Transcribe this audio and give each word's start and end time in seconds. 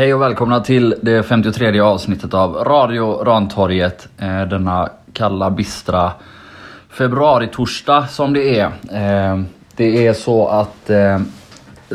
Hej 0.00 0.14
och 0.14 0.22
välkomna 0.22 0.60
till 0.60 0.94
det 1.02 1.22
53 1.22 1.80
avsnittet 1.80 2.34
av 2.34 2.54
Radio 2.54 3.24
Rantorget. 3.24 4.08
Eh, 4.18 4.42
denna 4.42 4.88
kalla, 5.12 5.50
bistra 5.50 6.12
februari-torsdag 6.90 8.06
som 8.06 8.32
det 8.32 8.58
är. 8.58 8.64
Eh, 8.66 9.40
det 9.76 10.06
är 10.06 10.12
så 10.12 10.48
att 10.48 10.90
eh, 10.90 11.18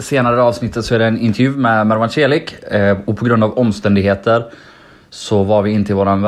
senare 0.02 0.38
i 0.38 0.40
avsnittet 0.40 0.86
så 0.86 0.96
är 0.96 0.99
det 0.99 1.05
en 1.05 1.20
intervju 1.20 1.49
med 1.49 1.88
Mervan 1.88 2.10
Celik 2.10 2.55
och 3.05 3.18
på 3.18 3.26
grund 3.26 3.44
av 3.44 3.58
omständigheter 3.58 4.46
så 5.10 5.44
var 5.44 5.62
vi 5.62 5.72
inte 5.72 5.91
i 5.91 5.96
våran 5.96 6.22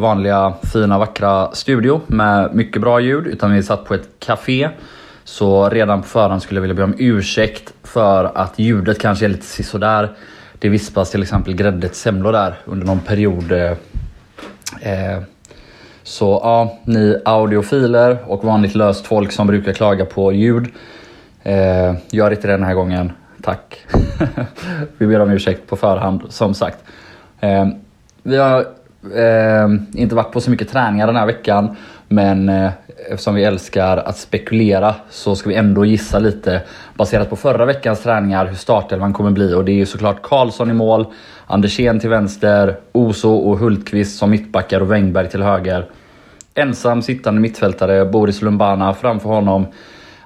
vanliga 0.00 0.54
fina 0.72 0.98
vackra 0.98 1.52
studio 1.52 2.00
med 2.06 2.54
mycket 2.54 2.82
bra 2.82 3.00
ljud 3.00 3.26
utan 3.26 3.52
vi 3.52 3.62
satt 3.62 3.84
på 3.84 3.94
ett 3.94 4.08
café. 4.18 4.68
Så 5.24 5.68
redan 5.68 6.02
på 6.02 6.08
förhand 6.08 6.42
skulle 6.42 6.58
jag 6.58 6.62
vilja 6.62 6.74
be 6.74 6.82
om 6.82 6.94
ursäkt 6.98 7.72
för 7.82 8.32
att 8.34 8.58
ljudet 8.58 9.00
kanske 9.00 9.24
är 9.24 9.28
lite 9.28 9.46
sisådär. 9.46 10.08
Det 10.62 10.68
vispas 10.68 11.10
till 11.10 11.22
exempel 11.22 11.54
gräddet 11.54 11.94
semlor 11.94 12.32
där 12.32 12.54
under 12.64 12.86
någon 12.86 13.00
period. 13.00 13.52
Eh, 13.52 13.70
eh, 14.80 15.22
så 16.02 16.40
ja, 16.42 16.78
ni 16.84 17.16
audiofiler 17.24 18.18
och 18.26 18.44
vanligt 18.44 18.74
löst 18.74 19.06
folk 19.06 19.32
som 19.32 19.46
brukar 19.46 19.72
klaga 19.72 20.04
på 20.04 20.32
ljud. 20.32 20.68
Eh, 21.42 21.94
gör 22.10 22.30
inte 22.30 22.46
det 22.46 22.52
den 22.52 22.62
här 22.62 22.74
gången. 22.74 23.12
Tack. 23.42 23.86
vi 24.98 25.06
ber 25.06 25.20
om 25.20 25.30
ursäkt 25.30 25.66
på 25.66 25.76
förhand 25.76 26.22
som 26.28 26.54
sagt. 26.54 26.78
Eh, 27.40 27.68
vi 28.22 28.36
har 28.36 28.58
eh, 29.14 29.68
inte 29.92 30.14
varit 30.14 30.32
på 30.32 30.40
så 30.40 30.50
mycket 30.50 30.68
träningar 30.68 31.06
den 31.06 31.16
här 31.16 31.26
veckan. 31.26 31.76
Men 32.12 32.48
eh, 32.48 32.70
eftersom 33.10 33.34
vi 33.34 33.44
älskar 33.44 33.96
att 33.96 34.16
spekulera 34.16 34.94
så 35.10 35.36
ska 35.36 35.48
vi 35.48 35.54
ändå 35.54 35.84
gissa 35.84 36.18
lite 36.18 36.62
baserat 36.94 37.30
på 37.30 37.36
förra 37.36 37.64
veckans 37.64 38.02
träningar 38.02 38.46
hur 38.46 38.54
startelvan 38.54 39.12
kommer 39.12 39.30
bli. 39.30 39.54
Och 39.54 39.64
det 39.64 39.72
är 39.72 39.76
ju 39.76 39.86
såklart 39.86 40.22
Karlsson 40.22 40.70
i 40.70 40.72
mål, 40.72 41.06
Andersén 41.46 42.00
till 42.00 42.10
vänster, 42.10 42.76
Oso 42.92 43.28
och 43.28 43.58
Hultqvist 43.58 44.18
som 44.18 44.30
mittbackar 44.30 44.80
och 44.80 44.92
Wängberg 44.92 45.28
till 45.28 45.42
höger. 45.42 45.86
Ensam 46.54 47.02
sittande 47.02 47.40
mittfältare 47.40 48.04
Boris 48.04 48.42
Lumbana 48.42 48.94
framför 48.94 49.28
honom. 49.28 49.66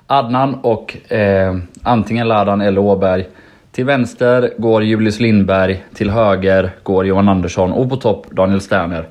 Adnan 0.06 0.55
och 0.55 1.12
eh, 1.12 1.56
antingen 1.83 2.28
Ladan 2.28 2.61
eller 2.61 2.81
Åberg. 2.81 3.27
Till 3.73 3.84
vänster 3.84 4.53
går 4.59 4.83
Julius 4.83 5.21
Lindberg, 5.21 5.84
till 5.95 6.11
höger 6.11 6.71
går 6.83 7.06
Johan 7.06 7.28
Andersson 7.28 7.73
och 7.73 7.91
på 7.91 7.97
topp 7.97 8.27
Daniel 8.31 8.61
Sterner. 8.61 9.09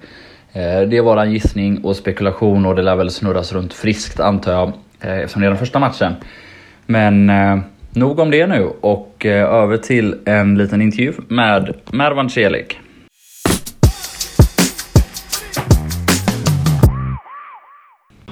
Eh, 0.55 0.81
det 0.89 0.97
är 0.97 1.01
våran 1.01 1.31
gissning 1.31 1.83
och 1.83 1.95
spekulation 1.95 2.65
och 2.65 2.75
det 2.75 2.81
lär 2.81 2.95
väl 2.95 3.09
snurras 3.11 3.53
runt 3.53 3.73
friskt 3.73 4.19
antar 4.19 4.51
jag 4.53 4.71
eh, 5.01 5.19
eftersom 5.19 5.41
det 5.41 5.47
är 5.47 5.49
den 5.49 5.59
första 5.59 5.79
matchen. 5.79 6.13
Men 6.85 7.29
eh, 7.29 7.59
nog 7.93 8.19
om 8.19 8.31
det 8.31 8.47
nu 8.47 8.69
och 8.81 9.25
över 9.25 9.77
till 9.77 10.15
en 10.25 10.57
liten 10.57 10.81
intervju 10.81 11.13
med 11.27 11.73
Mervan 11.91 12.29
Celik. 12.29 12.79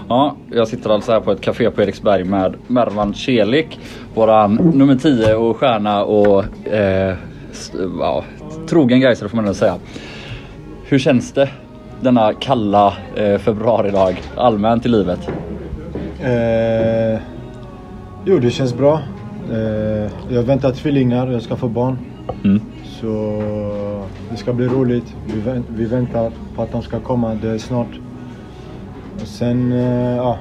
Ja, 0.10 0.36
jag 0.52 0.68
sitter 0.68 0.90
alltså 0.90 1.12
här 1.12 1.20
på 1.20 1.32
ett 1.32 1.42
café 1.42 1.70
på 1.72 1.82
Eriksberg 1.82 2.24
med 2.24 2.56
Mervan 2.68 3.14
Celik. 3.14 3.80
Våran 4.14 4.54
nummer 4.56 4.96
10 4.96 5.36
och 5.36 5.58
stjärna 5.58 6.04
och 6.04 6.68
eh, 6.68 7.16
st- 7.52 7.78
ja, 8.00 8.24
trogen 8.70 9.00
Gaisare 9.00 9.30
får 9.30 9.36
man 9.36 9.46
väl 9.46 9.56
säga. 9.56 9.76
Hur 10.86 11.00
känns 11.00 11.34
det 11.34 11.50
denna 12.04 12.34
kalla 12.34 12.94
eh, 13.16 13.38
februaridag 13.38 14.22
allmänt 14.36 14.86
i 14.86 14.90
livet? 14.90 15.30
Eh, 16.20 17.22
jo, 18.26 18.40
det 18.40 18.52
känns 18.52 18.78
bra. 18.78 19.00
Eh, 19.52 20.12
jag 20.30 20.44
väntar 20.44 20.72
tvillingar, 20.72 21.32
jag 21.32 21.42
ska 21.42 21.56
få 21.56 21.68
barn. 21.68 21.98
Mm. 22.44 22.62
Så 22.84 23.42
det 24.32 24.38
ska 24.38 24.54
bli 24.54 24.68
roligt. 24.68 25.16
Vi, 25.26 25.40
vänt, 25.40 25.66
vi 25.70 25.86
väntar 25.86 26.32
på 26.56 26.62
att 26.62 26.72
de 26.72 26.82
ska 26.82 27.00
komma, 27.00 27.36
det 27.42 27.50
är 27.50 27.58
snart. 27.58 28.00
Och 29.22 29.28
sen, 29.28 29.72
eh, 29.72 30.16
ja. 30.16 30.38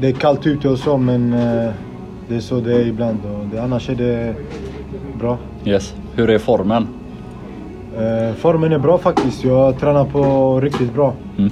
Det 0.00 0.08
är 0.08 0.12
kallt 0.12 0.46
ute 0.46 0.68
och 0.68 0.78
så 0.78 0.96
men 0.96 1.32
eh, 1.32 1.70
det 2.28 2.36
är 2.36 2.40
så 2.40 2.60
det 2.60 2.74
är 2.74 2.86
ibland. 2.86 3.18
Och 3.24 3.46
det, 3.46 3.62
annars 3.62 3.90
är 3.90 3.94
det 3.94 4.34
bra. 5.18 5.38
Yes. 5.64 5.94
Hur 6.14 6.30
är 6.30 6.38
formen? 6.38 6.86
Eh, 7.98 8.34
formen 8.34 8.72
är 8.72 8.78
bra 8.78 8.98
faktiskt. 8.98 9.44
Jag 9.44 9.78
tränar 9.78 10.04
på 10.04 10.60
riktigt 10.60 10.94
bra. 10.94 11.14
Mm. 11.38 11.50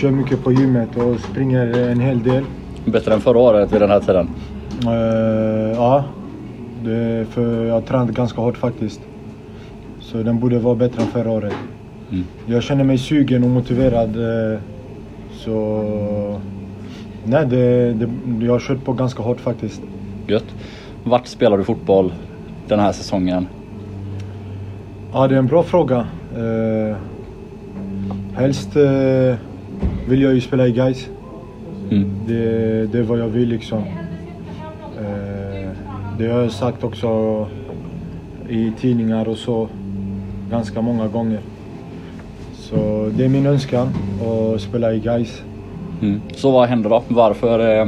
Kör 0.00 0.10
mycket 0.10 0.44
på 0.44 0.52
gymmet 0.52 0.96
och 0.96 1.20
springer 1.20 1.78
en 1.90 2.00
hel 2.00 2.22
del. 2.22 2.44
Bättre 2.84 3.14
än 3.14 3.20
förra 3.20 3.38
året 3.38 3.72
vid 3.72 3.80
den 3.80 3.90
här 3.90 4.00
tiden? 4.00 4.28
Eh, 4.86 5.72
ja, 5.76 6.04
det 6.84 7.26
för 7.30 7.64
jag 7.64 7.74
har 7.74 7.80
tränat 7.80 8.10
ganska 8.10 8.40
hårt 8.40 8.56
faktiskt. 8.56 9.00
Så 10.00 10.16
den 10.22 10.40
borde 10.40 10.58
vara 10.58 10.74
bättre 10.74 11.02
än 11.02 11.08
förra 11.08 11.30
året. 11.30 11.52
Mm. 12.10 12.24
Jag 12.46 12.62
känner 12.62 12.84
mig 12.84 12.98
sugen 12.98 13.44
och 13.44 13.50
motiverad. 13.50 14.16
eh, 14.16 14.58
Så... 15.32 16.40
Nej, 17.24 17.46
det, 17.46 17.92
det, 17.92 18.08
jag 18.46 18.52
har 18.52 18.60
kört 18.60 18.84
på 18.84 18.92
ganska 18.92 19.22
hårt 19.22 19.40
faktiskt. 19.40 19.82
Gött. 20.26 20.44
Vart 21.04 21.26
spelar 21.26 21.58
du 21.58 21.64
fotboll 21.64 22.12
den 22.68 22.78
här 22.80 22.92
säsongen? 22.92 23.46
Ja, 25.12 25.28
det 25.28 25.34
är 25.34 25.38
en 25.38 25.46
bra 25.46 25.62
fråga. 25.62 26.06
Eh, 26.36 26.96
helst 28.34 28.76
eh, 28.76 29.34
vill 30.08 30.22
jag 30.22 30.34
ju 30.34 30.40
spela 30.40 30.66
i 30.66 30.72
Gais. 30.72 31.08
Mm. 31.90 32.10
Det, 32.26 32.92
det 32.92 32.98
är 32.98 33.02
vad 33.02 33.18
jag 33.18 33.28
vill 33.28 33.48
liksom. 33.48 33.78
Eh, 34.98 35.70
det 36.18 36.28
har 36.28 36.40
jag 36.40 36.50
sagt 36.50 36.84
också 36.84 37.46
i 38.48 38.72
tidningar 38.80 39.28
och 39.28 39.36
så 39.36 39.68
ganska 40.50 40.82
många 40.82 41.08
gånger. 41.08 41.40
Så 42.52 43.10
det 43.16 43.24
är 43.24 43.28
min 43.28 43.46
önskan 43.46 43.88
att 44.20 44.60
spela 44.60 44.92
i 44.92 45.00
Gais. 45.00 45.42
Mm. 46.02 46.20
Så 46.34 46.50
vad 46.50 46.68
händer 46.68 46.90
då? 46.90 47.02
Varför, 47.08 47.80
eh, 47.80 47.86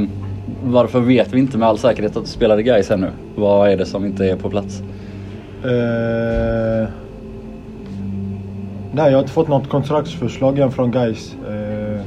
varför 0.63 0.99
vet 0.99 1.33
vi 1.33 1.39
inte 1.39 1.57
med 1.57 1.67
all 1.67 1.77
säkerhet 1.77 2.17
att 2.17 2.23
du 2.23 2.29
spelar 2.29 2.59
i 2.59 2.63
Gais 2.63 2.91
ännu? 2.91 3.09
Vad 3.35 3.69
är 3.69 3.77
det 3.77 3.85
som 3.85 4.05
inte 4.05 4.25
är 4.25 4.35
på 4.35 4.49
plats? 4.49 4.81
Eh, 5.63 7.02
nej, 8.93 9.05
jag 9.11 9.17
har 9.17 9.21
inte 9.21 9.33
fått 9.33 9.47
något 9.47 9.69
kontraktsförslag 9.69 10.59
än 10.59 10.71
från 10.71 10.91
Gais. 10.91 11.35
Eh, 11.49 12.01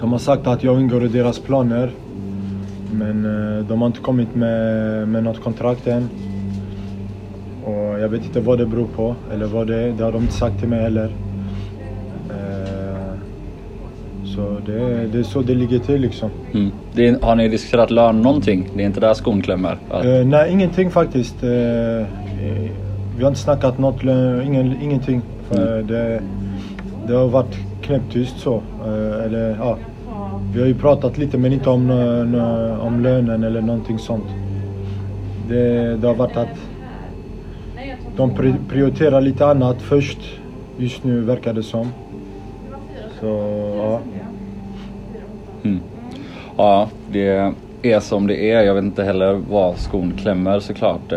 de 0.00 0.12
har 0.12 0.18
sagt 0.18 0.46
att 0.46 0.64
jag 0.64 0.80
ingår 0.80 1.04
i 1.04 1.08
deras 1.08 1.38
planer. 1.38 1.90
Men 2.92 3.24
eh, 3.24 3.64
de 3.66 3.80
har 3.80 3.86
inte 3.86 4.00
kommit 4.00 4.34
med, 4.34 5.08
med 5.08 5.24
något 5.24 5.42
kontrakt 5.42 5.86
än. 5.86 6.08
Och 7.64 8.00
jag 8.00 8.08
vet 8.08 8.24
inte 8.24 8.40
vad 8.40 8.58
det 8.58 8.66
beror 8.66 8.86
på. 8.96 9.14
Eller 9.32 9.46
vad 9.46 9.66
det 9.66 9.82
är. 9.82 9.92
Det 9.92 10.04
har 10.04 10.12
de 10.12 10.22
inte 10.22 10.34
sagt 10.34 10.58
till 10.58 10.68
mig 10.68 10.80
heller. 10.82 11.10
Eh, 12.30 13.14
så 14.36 14.56
det, 14.66 15.06
det 15.12 15.18
är 15.18 15.22
så 15.22 15.42
det 15.42 15.54
ligger 15.54 15.78
till 15.78 16.00
liksom. 16.00 16.30
Mm. 16.52 16.70
Det 16.94 17.08
är, 17.08 17.18
har 17.22 17.36
ni 17.36 17.48
diskuterat 17.48 17.90
lön 17.90 18.22
någonting? 18.22 18.70
Det 18.76 18.82
är 18.82 18.86
inte 18.86 19.00
där 19.00 19.14
skon 19.14 19.42
klämmer? 19.42 19.78
Att- 19.90 20.26
nej, 20.26 20.52
ingenting 20.52 20.90
faktiskt. 20.90 21.36
Eh, 23.20 23.22
eh, 23.22 23.22
vi 23.22 23.24
har 23.24 23.28
inte 23.30 23.40
snackat 23.40 23.78
något, 23.78 24.02
ingen, 24.44 24.76
ingenting. 24.82 25.22
För 25.48 25.82
det, 25.82 26.22
det 27.06 27.14
har 27.14 27.28
varit 27.28 27.58
knäpptyst 27.82 28.38
så. 28.38 28.62
Eh, 28.86 29.24
eller, 29.24 29.56
ja. 29.58 29.76
Vi 30.54 30.60
har 30.60 30.66
ju 30.66 30.74
pratat 30.74 31.18
lite 31.18 31.38
men 31.38 31.52
inte 31.52 31.70
om, 31.70 31.86
nå- 32.32 32.76
om 32.82 33.00
lönen 33.00 33.44
eller 33.44 33.60
någonting 33.60 33.98
sånt. 33.98 34.24
Det, 35.48 35.96
det 35.96 36.06
har 36.06 36.14
varit 36.14 36.36
att 36.36 36.48
de 38.16 38.30
pri- 38.30 38.68
prioriterar 38.68 39.20
lite 39.20 39.46
annat 39.46 39.82
först. 39.82 40.18
Just 40.78 41.04
nu 41.04 41.20
verkar 41.20 41.52
det 41.54 41.62
som. 41.62 41.88
Så 43.20 43.26
ja. 43.76 44.00
Mm. 45.62 45.80
Ja, 46.56 46.88
det 47.12 47.52
är 47.82 48.00
som 48.00 48.26
det 48.26 48.50
är. 48.52 48.62
Jag 48.62 48.74
vet 48.74 48.84
inte 48.84 49.04
heller 49.04 49.32
var 49.50 49.74
skon 49.74 50.12
klämmer 50.16 50.60
såklart. 50.60 51.12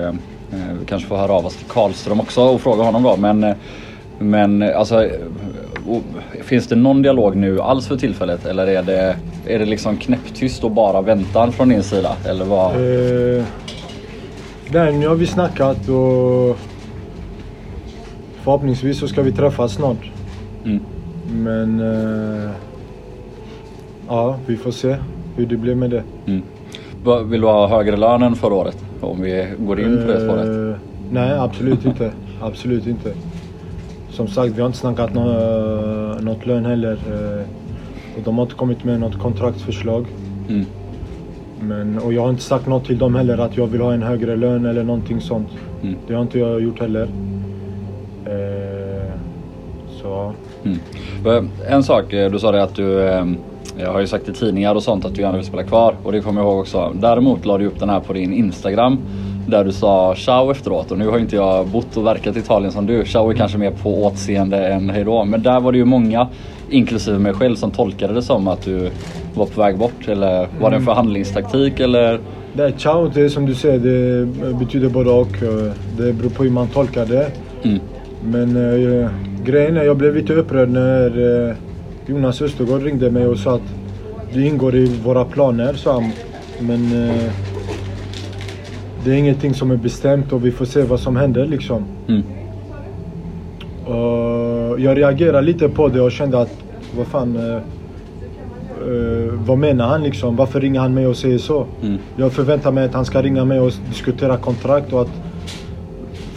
Eh, 0.53 0.77
Vi 0.79 0.85
kanske 0.85 1.07
får 1.07 1.17
höra 1.17 1.33
av 1.33 1.45
oss 1.45 1.55
till 1.55 1.67
Karlström 1.67 2.19
också 2.19 2.41
och 2.41 2.61
fråga 2.61 2.83
honom 2.83 3.03
då. 3.03 3.17
Men, 3.17 3.43
eh, 3.43 3.55
men 4.19 4.61
eh, 4.61 4.79
alltså, 4.79 5.09
finns 6.43 6.67
det 6.67 6.75
någon 6.75 7.01
dialog 7.01 7.35
nu 7.35 7.61
alls 7.61 7.87
för 7.87 7.97
tillfället? 7.97 8.45
Eller 8.45 8.67
är 8.67 8.83
det, 8.83 9.15
är 9.47 9.59
det 9.59 9.65
liksom 9.65 9.97
knäpptyst 9.97 10.63
och 10.63 10.71
bara 10.71 11.01
väntan 11.01 11.51
från 11.51 11.69
din 11.69 11.83
sida? 11.83 12.15
Eller 12.25 12.45
vad? 12.45 12.71
Eh, 12.71 13.43
nej, 14.71 14.93
nu 14.93 15.07
har 15.07 15.15
vi 15.15 15.27
snackat 15.27 15.89
och 15.89 16.57
förhoppningsvis 18.43 18.99
så 18.99 19.07
ska 19.07 19.21
vi 19.21 19.31
träffas 19.31 19.73
snart. 19.73 20.11
Mm. 20.65 20.79
Men 21.31 21.79
eh, 21.79 22.49
ja, 24.07 24.35
vi 24.45 24.57
får 24.57 24.71
se 24.71 24.95
hur 25.35 25.45
det 25.45 25.57
blir 25.57 25.75
med 25.75 25.89
det. 25.89 26.03
Mm. 26.27 26.41
Vill 27.29 27.41
du 27.41 27.47
ha 27.47 27.67
högre 27.67 27.97
lön 27.97 28.23
än 28.23 28.35
förra 28.35 28.53
året? 28.53 28.77
Om 29.03 29.21
vi 29.21 29.47
går 29.59 29.79
in 29.79 30.01
på 30.05 30.11
det 30.11 30.19
spåret. 30.19 30.47
Eh, 30.47 30.79
nej, 31.11 31.31
absolut 31.39 31.85
inte. 31.85 32.11
Absolut 32.41 32.87
inte. 32.87 33.13
Som 34.09 34.27
sagt, 34.27 34.53
vi 34.53 34.61
har 34.61 34.67
inte 34.67 34.79
snackat 34.79 35.13
nå, 35.13 35.23
något 36.21 36.45
lön 36.45 36.65
heller. 36.65 36.91
eh, 36.91 37.45
och 38.17 38.23
de 38.23 38.37
har 38.37 38.43
inte 38.43 38.55
kommit 38.55 38.83
med 38.83 38.99
något 38.99 39.19
kontraktsförslag. 39.19 40.05
Mm. 40.49 40.65
Men, 41.59 41.99
och 41.99 42.13
jag 42.13 42.21
har 42.21 42.29
inte 42.29 42.43
sagt 42.43 42.67
något 42.67 42.85
till 42.85 42.97
dem 42.97 43.15
heller 43.15 43.37
att 43.37 43.57
jag 43.57 43.67
vill 43.67 43.81
ha 43.81 43.93
en 43.93 44.03
högre 44.03 44.35
lön 44.35 44.65
eller 44.65 44.83
någonting 44.83 45.21
sånt. 45.21 45.49
Mm. 45.83 45.95
Det 46.07 46.13
har 46.13 46.21
inte 46.21 46.39
jag 46.39 46.61
gjort 46.61 46.79
heller. 46.79 47.07
Eh, 48.25 49.11
så 50.01 50.33
Mm. 50.65 51.49
En 51.67 51.83
sak, 51.83 52.13
eh, 52.13 52.31
du 52.31 52.39
sa 52.39 52.51
det 52.51 52.63
att 52.63 52.75
du 52.75 53.01
eh, 53.01 53.25
jag 53.77 53.93
har 53.93 53.99
ju 53.99 54.07
sagt 54.07 54.29
i 54.29 54.33
tidningar 54.33 54.75
och 54.75 54.83
sånt 54.83 55.05
att 55.05 55.15
du 55.15 55.21
gärna 55.21 55.37
vill 55.37 55.45
spela 55.45 55.63
kvar 55.63 55.95
och 56.03 56.11
det 56.11 56.21
kommer 56.21 56.41
jag 56.41 56.49
ihåg 56.49 56.59
också. 56.59 56.93
Däremot 56.95 57.45
la 57.45 57.57
du 57.57 57.65
upp 57.65 57.79
den 57.79 57.89
här 57.89 57.99
på 57.99 58.13
din 58.13 58.33
Instagram 58.33 58.97
där 59.47 59.63
du 59.63 59.71
sa 59.71 60.15
ciao 60.15 60.51
efteråt 60.51 60.91
och 60.91 60.97
nu 60.97 61.07
har 61.07 61.17
ju 61.17 61.23
inte 61.23 61.35
jag 61.35 61.67
bott 61.67 61.97
och 61.97 62.05
verkat 62.05 62.35
i 62.35 62.39
Italien 62.39 62.71
som 62.71 62.85
du. 62.85 63.05
Ciao 63.05 63.29
är 63.29 63.33
kanske 63.33 63.57
mer 63.57 63.71
på 63.71 64.05
åtseende 64.05 64.67
än 64.67 64.89
hejdå. 64.89 65.25
Men 65.25 65.43
där 65.43 65.59
var 65.59 65.71
det 65.71 65.77
ju 65.77 65.85
många, 65.85 66.27
inklusive 66.69 67.19
mig 67.19 67.33
själv, 67.33 67.55
som 67.55 67.71
tolkade 67.71 68.13
det 68.13 68.21
som 68.21 68.47
att 68.47 68.61
du 68.61 68.89
var 69.35 69.45
på 69.45 69.61
väg 69.61 69.77
bort. 69.77 70.07
Eller 70.07 70.47
var 70.59 70.69
det 70.69 70.75
en 70.75 70.85
förhandlingstaktik 70.85 71.79
eller? 71.79 72.19
det 72.53 72.73
ciao, 72.79 73.11
det 73.13 73.21
är 73.21 73.29
som 73.29 73.45
du 73.45 73.55
säger, 73.55 73.79
det 73.79 74.53
betyder 74.53 74.89
både 74.89 75.09
och. 75.09 75.31
Det 75.97 76.13
beror 76.13 76.29
på 76.29 76.43
hur 76.43 76.51
man 76.51 76.67
tolkar 76.67 77.05
det. 77.05 77.31
Mm. 77.63 77.79
Men 78.23 78.55
eh, 78.55 79.09
grejen 79.45 79.77
är, 79.77 79.83
jag 79.83 79.97
blev 79.97 80.15
lite 80.15 80.33
upprörd 80.33 80.69
när 80.69 81.47
eh, 81.49 81.55
Jonas 82.07 82.41
Östergård 82.41 82.83
ringde 82.83 83.11
mig 83.11 83.27
och 83.27 83.37
sa 83.37 83.55
att 83.55 83.75
det 84.33 84.41
ingår 84.41 84.75
i 84.75 84.85
våra 84.85 85.25
planer, 85.25 85.73
sa 85.73 85.93
han. 85.93 86.11
Men 86.59 87.09
eh, 87.09 87.31
det 89.05 89.11
är 89.11 89.15
ingenting 89.15 89.53
som 89.53 89.71
är 89.71 89.77
bestämt 89.77 90.33
och 90.33 90.45
vi 90.45 90.51
får 90.51 90.65
se 90.65 90.81
vad 90.81 90.99
som 90.99 91.15
händer 91.15 91.45
liksom. 91.45 91.85
Mm. 92.07 92.23
Och 93.85 94.79
jag 94.79 94.97
reagerade 94.97 95.41
lite 95.41 95.69
på 95.69 95.87
det 95.87 96.01
och 96.01 96.11
kände 96.11 96.41
att, 96.41 96.63
vad 96.97 97.07
fan, 97.07 97.35
eh, 97.35 97.55
eh, 97.55 99.33
vad 99.33 99.57
menar 99.57 99.87
han 99.87 100.03
liksom? 100.03 100.35
Varför 100.35 100.61
ringer 100.61 100.79
han 100.79 100.93
mig 100.93 101.07
och 101.07 101.17
säger 101.17 101.37
så? 101.37 101.65
Mm. 101.81 101.97
Jag 102.15 102.31
förväntar 102.31 102.71
mig 102.71 102.85
att 102.85 102.93
han 102.93 103.05
ska 103.05 103.21
ringa 103.21 103.45
mig 103.45 103.59
och 103.59 103.71
diskutera 103.89 104.37
kontrakt 104.37 104.93
och 104.93 105.01
att 105.01 105.11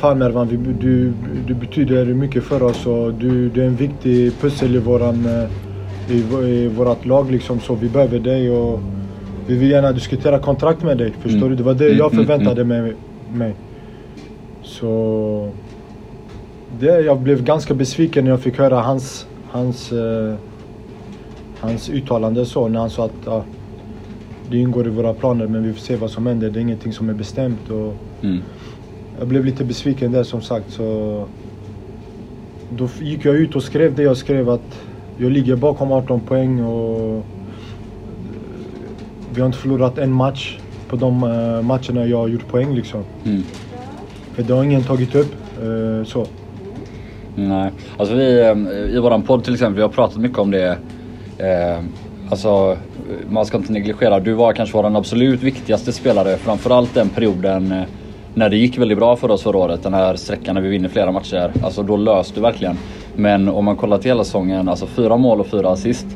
Fan 0.06 0.18
Mervan, 0.18 0.48
vi, 0.48 0.56
du, 0.56 1.12
du 1.46 1.54
betyder 1.54 2.04
mycket 2.04 2.44
för 2.44 2.62
oss 2.62 2.86
och 2.86 3.14
du, 3.14 3.48
du 3.48 3.62
är 3.62 3.66
en 3.66 3.76
viktig 3.76 4.32
pussel 4.40 4.74
i, 4.76 4.78
våran, 4.78 5.26
eh, 5.26 6.14
i, 6.16 6.46
i 6.48 6.68
vårat 6.68 7.06
lag 7.06 7.30
liksom 7.30 7.60
så 7.60 7.74
vi 7.74 7.88
behöver 7.88 8.18
dig 8.18 8.50
och 8.50 8.80
vi 9.46 9.56
vill 9.56 9.70
gärna 9.70 9.92
diskutera 9.92 10.38
kontrakt 10.38 10.82
med 10.82 10.98
dig. 10.98 11.12
Förstår 11.20 11.38
Mm. 11.38 11.50
du? 11.50 11.56
Det 11.56 11.62
var 11.62 11.74
det 11.74 11.84
Mm, 11.86 11.98
jag 11.98 12.12
mm, 12.12 12.26
förväntade 12.26 12.64
mig, 12.64 12.92
mig. 13.34 13.54
Så 14.62 15.50
det, 16.80 17.00
jag 17.00 17.20
blev 17.20 17.44
ganska 17.44 17.74
besviken 17.74 18.24
när 18.24 18.30
jag 18.30 18.40
fick 18.40 18.58
höra 18.58 18.80
hans, 18.80 19.26
hans, 19.50 19.92
eh, 19.92 20.34
hans 21.60 21.90
uttalande 21.90 22.46
så 22.46 22.68
när 22.68 22.80
han 22.80 22.90
sa 22.90 23.04
att 23.04 23.12
ja, 23.24 23.44
det 24.50 24.58
ingår 24.58 24.86
i 24.86 24.90
våra 24.90 25.14
planer 25.14 25.46
men 25.46 25.62
vi 25.62 25.72
får 25.72 25.80
se 25.80 25.96
vad 25.96 26.10
som 26.10 26.26
händer. 26.26 26.50
Det 26.50 26.58
är 26.58 26.62
ingenting 26.62 26.92
som 26.92 27.08
är 27.08 27.14
bestämt. 27.14 27.70
Och 27.70 27.94
Mm. 28.22 28.38
Jag 29.18 29.28
blev 29.28 29.44
lite 29.44 29.64
besviken 29.64 30.12
där 30.12 30.22
som 30.22 30.42
sagt. 30.42 30.72
Så 30.72 31.24
då 32.70 32.88
gick 33.00 33.24
jag 33.24 33.34
ut 33.34 33.56
och 33.56 33.62
skrev 33.62 33.94
det 33.94 34.02
jag 34.02 34.16
skrev 34.16 34.50
att 34.50 34.80
jag 35.18 35.32
ligger 35.32 35.56
bakom 35.56 35.92
18 35.92 36.20
poäng 36.20 36.64
och 36.64 37.24
vi 39.34 39.40
har 39.40 39.46
inte 39.46 39.58
förlorat 39.58 39.98
en 39.98 40.12
match 40.12 40.58
på 40.88 40.96
de 40.96 41.22
eh, 41.22 41.62
matcherna 41.62 42.06
jag 42.06 42.18
har 42.18 42.28
gjort 42.28 42.48
poäng 42.48 42.74
liksom. 42.74 43.04
Mm. 43.24 43.42
För 44.32 44.42
det 44.42 44.52
har 44.52 44.64
ingen 44.64 44.82
tagit 44.82 45.14
upp. 45.14 45.34
eh, 45.62 46.04
så. 46.04 46.26
Nej, 47.34 47.70
alltså 47.96 48.14
vi 48.14 48.40
eh, 48.40 48.96
i 48.96 48.98
våran 48.98 49.22
podd 49.22 49.44
till 49.44 49.52
exempel, 49.54 49.76
vi 49.76 49.82
har 49.82 49.88
pratat 49.88 50.16
mycket 50.16 50.38
om 50.38 50.50
det. 50.50 50.78
Alltså 52.30 52.76
man 53.28 53.46
ska 53.46 53.56
inte 53.56 53.72
negligera, 53.72 54.20
du 54.20 54.32
var 54.32 54.52
kanske 54.52 54.76
vår 54.76 54.96
absolut 54.96 55.42
viktigaste 55.42 55.92
spelare, 55.92 56.36
framförallt 56.36 56.94
den 56.94 57.08
perioden 57.08 57.74
när 58.36 58.50
det 58.50 58.56
gick 58.56 58.78
väldigt 58.78 58.98
bra 58.98 59.16
för 59.16 59.30
oss 59.30 59.42
förra 59.42 59.58
året, 59.58 59.82
den 59.82 59.94
här 59.94 60.16
sträckan 60.16 60.54
när 60.54 60.62
vi 60.62 60.68
vinner 60.68 60.88
flera 60.88 61.12
matcher. 61.12 61.52
Alltså 61.62 61.82
då 61.82 61.96
löste 61.96 62.34
du 62.34 62.40
verkligen. 62.40 62.76
Men 63.16 63.48
om 63.48 63.64
man 63.64 63.76
kollar 63.76 63.98
till 63.98 64.10
hela 64.10 64.24
säsongen, 64.24 64.68
alltså 64.68 64.86
fyra 64.86 65.16
mål 65.16 65.40
och 65.40 65.46
fyra 65.46 65.70
assist. 65.70 66.06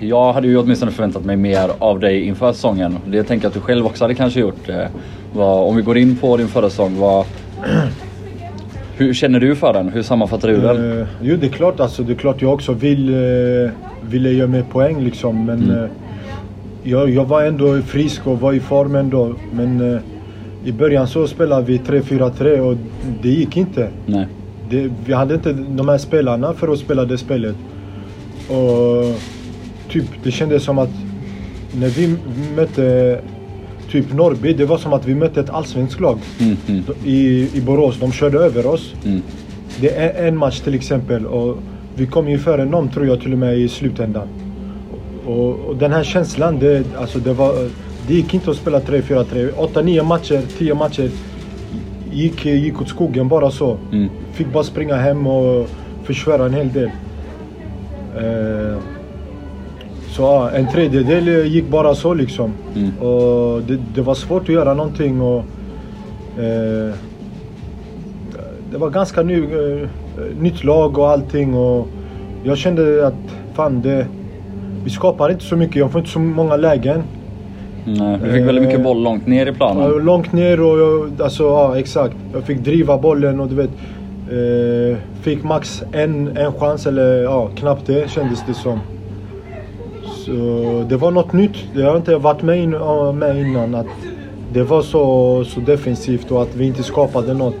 Jag 0.00 0.32
hade 0.32 0.48
ju 0.48 0.58
åtminstone 0.58 0.92
förväntat 0.92 1.24
mig 1.24 1.36
mer 1.36 1.70
av 1.78 2.00
dig 2.00 2.22
inför 2.22 2.52
säsongen. 2.52 2.96
Det 3.06 3.22
tänker 3.22 3.44
jag 3.44 3.48
att 3.50 3.54
du 3.54 3.60
själv 3.60 3.86
också 3.86 4.04
hade 4.04 4.14
kanske 4.14 4.40
gjort. 4.40 4.68
Eh, 4.68 5.40
om 5.40 5.76
vi 5.76 5.82
går 5.82 5.98
in 5.98 6.16
på 6.16 6.36
din 6.36 6.48
förra 6.48 6.70
säsong, 6.70 6.96
vad, 6.98 7.24
hur 8.96 9.14
känner 9.14 9.40
du 9.40 9.56
för 9.56 9.72
den? 9.72 9.88
Hur 9.88 10.02
sammanfattar 10.02 10.48
du 10.48 10.60
den? 10.60 11.00
Eh, 11.00 11.06
jo 11.22 11.36
det 11.36 11.46
är 11.46 11.50
klart 11.50 11.80
alltså, 11.80 12.02
det 12.02 12.12
är 12.12 12.16
klart 12.16 12.42
jag 12.42 12.54
också 12.54 12.72
vill, 12.72 13.14
uh, 13.14 13.70
ville 14.10 14.30
göra 14.30 14.48
mer 14.48 14.62
poäng 14.62 15.04
liksom 15.04 15.44
men 15.44 15.62
Mm. 15.62 15.84
eh, 15.84 15.90
jag, 16.82 17.10
jag 17.10 17.24
var 17.24 17.42
ändå 17.42 17.82
frisk 17.82 18.26
och 18.26 18.40
var 18.40 18.52
i 18.52 18.60
form 18.60 18.94
ändå. 18.94 19.34
Men 19.52 19.94
eh, 19.94 20.00
i 20.64 20.72
början 20.72 21.08
så 21.08 21.26
spelade 21.26 21.66
vi 21.66 21.78
3-4-3 21.78 22.58
och 22.58 22.76
det 23.22 23.28
gick 23.28 23.56
inte. 23.56 23.88
Nej. 24.06 24.26
Det, 24.70 24.90
vi 25.06 25.12
hade 25.12 25.34
inte 25.34 25.52
de 25.52 25.88
här 25.88 25.98
spelarna 25.98 26.52
för 26.54 26.68
att 26.72 26.78
spela 26.78 27.04
det 27.04 27.18
spelet. 27.18 27.56
Och 28.48 29.04
typ, 29.90 30.04
det 30.22 30.30
kändes 30.30 30.62
som 30.62 30.78
att 30.78 30.90
när 31.80 31.88
vi 31.88 32.16
mötte 32.56 33.20
typ 33.90 34.12
Norrby, 34.14 34.52
det 34.52 34.64
var 34.64 34.78
som 34.78 34.92
att 34.92 35.06
vi 35.06 35.14
mötte 35.14 35.40
ett 35.40 35.50
allsvenskt 35.50 36.00
lag 36.00 36.18
Mm, 36.40 36.56
mm, 36.68 36.82
i, 37.04 37.48
i 37.54 37.60
Borås. 37.60 37.96
De 38.00 38.12
körde 38.12 38.38
över 38.38 38.66
oss. 38.66 38.94
mm, 39.04 39.22
Det 39.80 39.90
är 39.96 40.28
en 40.28 40.36
match 40.36 40.60
till 40.60 40.74
exempel 40.74 41.26
och 41.26 41.56
vi 41.94 42.06
kom 42.06 42.28
ju 42.28 42.38
före 42.38 42.64
dem 42.64 42.88
tror 42.88 43.06
jag 43.06 43.20
till 43.20 43.32
och 43.32 43.38
med 43.38 43.58
i 43.58 43.68
slutändan. 43.68 44.28
Och, 45.26 45.54
och 45.60 45.76
den 45.76 45.92
här 45.92 46.04
känslan, 46.04 46.58
det, 46.58 46.82
alltså 46.98 47.18
det, 47.18 47.32
var, 47.32 47.54
det 48.08 48.14
gick 48.14 48.34
inte 48.34 48.50
att 48.50 48.56
spela 48.56 48.80
3-4-3. 48.80 49.52
8-9 49.54 50.02
matcher, 50.04 50.40
10 50.58 50.74
matcher 50.74 51.10
gick, 52.12 52.44
gick 52.46 52.80
åt 52.82 52.88
skogen 52.88 53.28
bara 53.28 53.50
så. 53.50 53.76
mm, 53.92 54.08
Fick 54.32 54.52
bara 54.52 54.64
springa 54.64 54.96
hem 54.96 55.26
och 55.26 55.68
förstöra 56.04 56.46
en 56.46 56.54
hel 56.54 56.72
del. 56.72 56.90
Eh, 58.16 58.78
så 60.08 60.22
ja, 60.22 60.50
en 60.50 60.68
tredjedel 60.72 61.46
gick 61.46 61.68
bara 61.68 61.94
så 61.94 62.14
liksom. 62.14 62.52
Mm. 62.76 62.98
Och 62.98 63.62
det, 63.62 63.78
det 63.94 64.02
var 64.02 64.14
svårt 64.14 64.42
att 64.42 64.48
göra 64.48 64.74
någonting. 64.74 65.20
Och, 65.20 65.38
eh, 66.38 66.94
det 68.70 68.78
var 68.78 68.90
ganska 68.90 69.22
ny, 69.22 69.42
eh, 69.42 69.88
nytt 70.40 70.64
lag 70.64 70.98
och 70.98 71.10
allting. 71.10 71.54
Och 71.54 71.88
jag 72.44 72.58
kände 72.58 73.06
att 73.06 73.14
fan, 73.54 73.82
det, 73.82 74.06
vi 74.84 74.90
skapar 74.90 75.30
inte 75.30 75.44
så 75.44 75.56
mycket. 75.56 75.76
Jag 75.76 75.92
får 75.92 75.98
inte 75.98 76.10
så 76.12 76.18
många 76.18 76.56
lägen. 76.56 77.02
Nej, 77.98 78.18
du 78.24 78.32
fick 78.32 78.46
väldigt 78.46 78.64
mycket 78.64 78.82
boll 78.82 79.02
långt 79.02 79.26
ner 79.26 79.46
i 79.46 79.52
planen. 79.52 79.90
Långt 79.90 80.32
ner 80.32 80.60
och 80.60 80.78
jag, 80.78 81.22
alltså 81.22 81.42
ja 81.42 81.78
exakt. 81.78 82.16
Jag 82.32 82.44
fick 82.44 82.58
driva 82.58 82.98
bollen 82.98 83.40
och 83.40 83.48
du 83.48 83.54
vet. 83.54 83.70
Eh, 84.30 84.96
fick 85.20 85.44
max 85.44 85.82
en, 85.92 86.36
en 86.36 86.52
chans 86.52 86.86
eller 86.86 87.22
ja, 87.22 87.48
knappt 87.56 87.86
det 87.86 88.10
kändes 88.10 88.44
det 88.46 88.54
som. 88.54 88.80
Så 90.04 90.32
det 90.88 90.96
var 90.96 91.10
något 91.10 91.32
nytt. 91.32 91.56
Det 91.74 91.82
har 91.82 91.96
inte 91.96 92.16
varit 92.16 92.42
med, 92.42 92.58
in, 92.58 92.70
med 93.14 93.40
innan. 93.40 93.74
Att 93.74 93.86
det 94.52 94.62
var 94.62 94.82
så, 94.82 95.44
så 95.44 95.60
defensivt 95.60 96.30
och 96.30 96.42
att 96.42 96.56
vi 96.56 96.66
inte 96.66 96.82
skapade 96.82 97.34
något. 97.34 97.54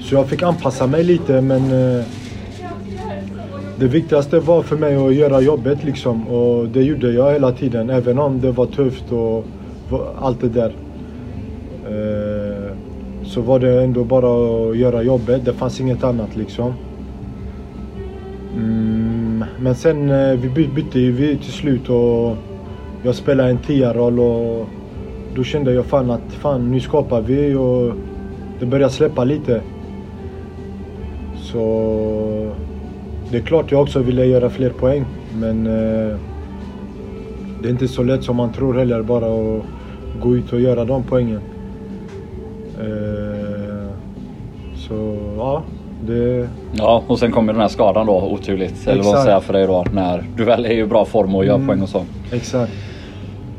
Så 0.00 0.14
jag 0.14 0.26
fick 0.26 0.42
anpassa 0.42 0.86
mig 0.86 1.04
lite 1.04 1.40
men 1.40 1.62
eh, 1.62 2.04
det 3.78 3.86
viktigaste 3.86 4.40
var 4.40 4.62
för 4.62 4.76
mig 4.76 4.96
att 4.96 5.14
göra 5.14 5.40
jobbet 5.40 5.84
liksom 5.84 6.28
och 6.28 6.68
det 6.68 6.82
gjorde 6.82 7.12
jag 7.12 7.32
hela 7.32 7.52
tiden 7.52 7.90
även 7.90 8.18
om 8.18 8.40
det 8.40 8.50
var 8.50 8.66
tufft 8.66 9.12
och 9.12 9.44
allt 10.20 10.40
det 10.40 10.48
där. 10.48 10.72
Eh, 11.86 12.76
så 13.24 13.40
var 13.40 13.58
det 13.58 13.82
ändå 13.82 14.04
bara 14.04 14.70
att 14.70 14.76
göra 14.76 15.02
jobbet, 15.02 15.44
det 15.44 15.52
fanns 15.52 15.80
inget 15.80 16.04
annat 16.04 16.36
liksom. 16.36 16.72
Mm, 18.56 19.44
men 19.60 19.74
sen 19.74 20.10
eh, 20.10 20.32
vi 20.32 20.48
bytte 20.48 20.98
vi 20.98 21.36
till 21.36 21.52
slut 21.52 21.88
och 21.88 22.36
jag 23.02 23.14
spelade 23.14 23.50
en 23.50 23.58
tia-roll 23.58 24.20
och 24.20 24.66
då 25.34 25.44
kände 25.44 25.72
jag 25.72 25.86
fan 25.86 26.10
att 26.10 26.32
fan 26.32 26.70
nu 26.70 26.80
skapar 26.80 27.20
vi 27.20 27.54
och 27.54 27.92
det 28.60 28.66
börjar 28.66 28.88
släppa 28.88 29.24
lite. 29.24 29.60
Så 31.36 32.52
det 33.30 33.36
är 33.36 33.42
klart 33.42 33.72
jag 33.72 33.82
också 33.82 33.98
ville 33.98 34.24
göra 34.24 34.50
fler 34.50 34.70
poäng 34.70 35.04
men 35.40 35.66
eh, 35.66 36.16
det 37.62 37.68
är 37.68 37.70
inte 37.72 37.88
så 37.88 38.02
lätt 38.02 38.24
som 38.24 38.36
man 38.36 38.52
tror 38.52 38.74
heller 38.74 39.02
bara 39.02 39.26
att 39.26 39.62
gå 40.22 40.36
ut 40.36 40.52
och 40.52 40.60
göra 40.60 40.84
de 40.84 41.02
poängen. 41.02 41.40
Eh, 42.80 43.88
så 44.76 45.18
ja, 45.36 45.62
det... 46.06 46.48
Ja, 46.72 47.02
och 47.06 47.18
sen 47.18 47.32
kommer 47.32 47.52
den 47.52 47.62
här 47.62 47.68
skadan 47.68 48.06
då 48.06 48.22
oturligt. 48.32 48.86
Eller 48.86 49.02
vad 49.02 49.12
Exakt. 49.12 49.24
säger 49.24 49.40
för 49.40 49.52
dig 49.52 49.66
då. 49.66 49.84
När 49.92 50.24
du 50.36 50.44
väl 50.44 50.66
är 50.66 50.70
i 50.70 50.86
bra 50.86 51.04
form 51.04 51.34
och 51.34 51.44
gör 51.44 51.54
Mm. 51.54 51.66
poäng 51.66 51.82
och 51.82 51.88
så. 51.88 52.02
Exakt. 52.32 52.72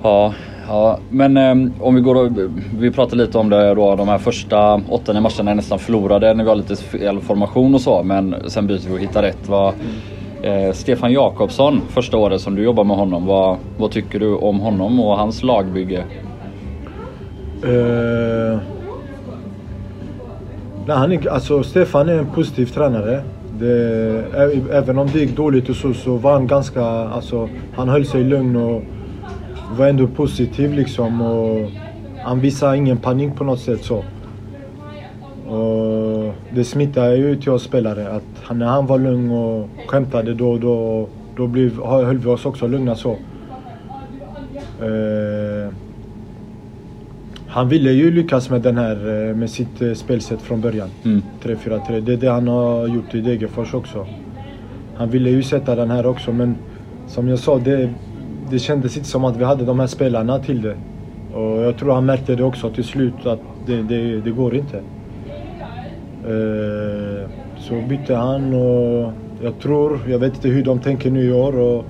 Ja, 0.03 0.33
ja. 0.67 1.00
men 1.09 1.38
ehm, 1.38 1.74
om 1.79 1.95
vi 1.95 2.01
går 2.01 2.15
och, 2.15 2.31
Vi 2.79 2.91
pratade 2.91 3.24
lite 3.24 3.38
om 3.38 3.50
det 3.50 3.75
då. 3.75 3.95
De 3.95 4.07
här 4.07 4.17
första 4.17 4.81
åtta 4.89 5.13
nio 5.13 5.21
matcherna 5.21 5.51
är 5.51 5.55
nästan 5.55 5.79
förlorade 5.79 6.33
när 6.33 6.43
vi 6.43 6.50
har 6.50 6.55
lite 6.55 6.75
fel 6.75 7.19
formation 7.19 7.75
och 7.75 7.81
så. 7.81 8.03
Men 8.03 8.36
sen 8.47 8.67
byter 8.67 8.89
vi 8.89 8.95
och 8.95 9.00
hittar 9.00 9.21
rätt. 9.21 9.50
Vad, 9.50 9.74
Eh, 10.41 10.71
Stefan 10.74 11.12
Jakobsson, 11.12 11.81
första 11.89 12.17
året 12.17 12.41
som 12.41 12.55
du 12.55 12.63
jobbar 12.63 12.83
med 12.83 12.97
honom. 12.97 13.25
Vad, 13.25 13.57
vad 13.77 13.91
tycker 13.91 14.19
du 14.19 14.36
om 14.36 14.59
honom 14.59 15.00
och 15.00 15.17
hans 15.17 15.43
lagbygge? 15.43 16.03
Eh, 17.63 18.59
nej, 20.86 20.97
han 20.97 21.12
är, 21.12 21.29
alltså, 21.29 21.63
Stefan 21.63 22.09
är 22.09 22.13
en 22.13 22.25
positiv 22.25 22.65
tränare. 22.65 23.24
Det, 23.59 24.24
även 24.71 24.97
om 24.97 25.07
det 25.13 25.19
gick 25.19 25.36
dåligt 25.36 25.69
och 25.69 25.75
så, 25.75 25.93
så 25.93 26.15
var 26.15 26.31
han 26.31 26.47
ganska... 26.47 26.83
Alltså, 26.86 27.50
han 27.75 27.89
höll 27.89 28.05
sig 28.05 28.24
lugn 28.24 28.55
och 28.55 28.83
var 29.75 29.88
ändå 29.88 30.07
positiv 30.07 30.74
liksom. 30.74 31.21
Och 31.21 31.71
han 32.24 32.39
visade 32.39 32.77
ingen 32.77 32.97
panik 32.97 33.36
på 33.36 33.43
något 33.43 33.59
sätt 33.59 33.83
så. 33.83 34.03
Och 35.47 36.33
det 36.55 36.63
smittar 36.63 37.12
ju 37.12 37.36
till 37.36 37.51
oss 37.51 37.63
spelare. 37.63 38.09
Att 38.09 38.57
när 38.57 38.65
han 38.65 38.86
var 38.86 39.00
lugn 39.00 39.31
och 39.31 39.69
skämtade 39.88 40.33
då 40.33 40.57
då, 40.57 41.07
då 41.36 41.47
blev, 41.47 41.83
höll 41.83 42.17
vi 42.17 42.29
oss 42.29 42.45
också 42.45 42.67
lugna 42.67 42.95
så. 42.95 43.12
Eh, 44.81 45.74
han 47.47 47.69
ville 47.69 47.91
ju 47.91 48.12
lyckas 48.12 48.50
med 48.50 48.62
den 48.62 48.77
här, 48.77 49.27
eh, 49.29 49.36
med 49.36 49.50
sitt 49.50 49.81
eh, 49.81 49.93
spelsätt 49.93 50.41
från 50.41 50.62
början. 50.62 50.89
Mm. 51.05 51.21
3-4-3. 51.43 52.01
Det 52.01 52.13
är 52.13 52.17
det 52.17 52.27
han 52.27 52.47
har 52.47 52.88
gjort 52.88 53.15
i 53.15 53.21
Degerfors 53.21 53.74
också. 53.74 54.07
Han 54.95 55.09
ville 55.09 55.29
ju 55.29 55.43
sätta 55.43 55.75
den 55.75 55.91
här 55.91 56.05
också 56.05 56.31
men 56.31 56.55
som 57.07 57.27
jag 57.27 57.39
sa, 57.39 57.57
det, 57.57 57.89
det 58.50 58.60
kändes 58.60 58.98
inte 58.98 59.10
som 59.10 59.25
att 59.25 59.38
vi 59.38 59.44
hade 59.44 59.66
de 59.66 59.80
här 59.80 59.88
spelarna 59.88 60.39
till 60.39 60.62
det. 60.62 60.75
Och 61.34 61.62
jag 61.63 61.77
tror 61.77 61.94
han 61.94 62.06
märkte 62.06 62.36
det 62.36 62.44
också 62.44 62.70
till 62.70 62.84
slut 62.84 63.25
att 63.25 63.39
det, 63.66 63.82
det, 63.82 64.22
det 64.22 64.32
går 64.32 64.56
inte. 64.56 64.77
Eh, 66.27 67.30
så 67.58 67.82
bytte 67.89 68.16
han 68.16 68.54
och 68.54 69.13
jag 69.42 69.60
tror, 69.60 70.00
jag 70.08 70.20
vet 70.20 70.36
inte 70.36 70.48
hur 70.48 70.63
de 70.63 70.80
tänker 70.80 71.12
nu 71.12 71.24
i 71.24 71.32
år. 71.32 71.60
Och, 71.60 71.86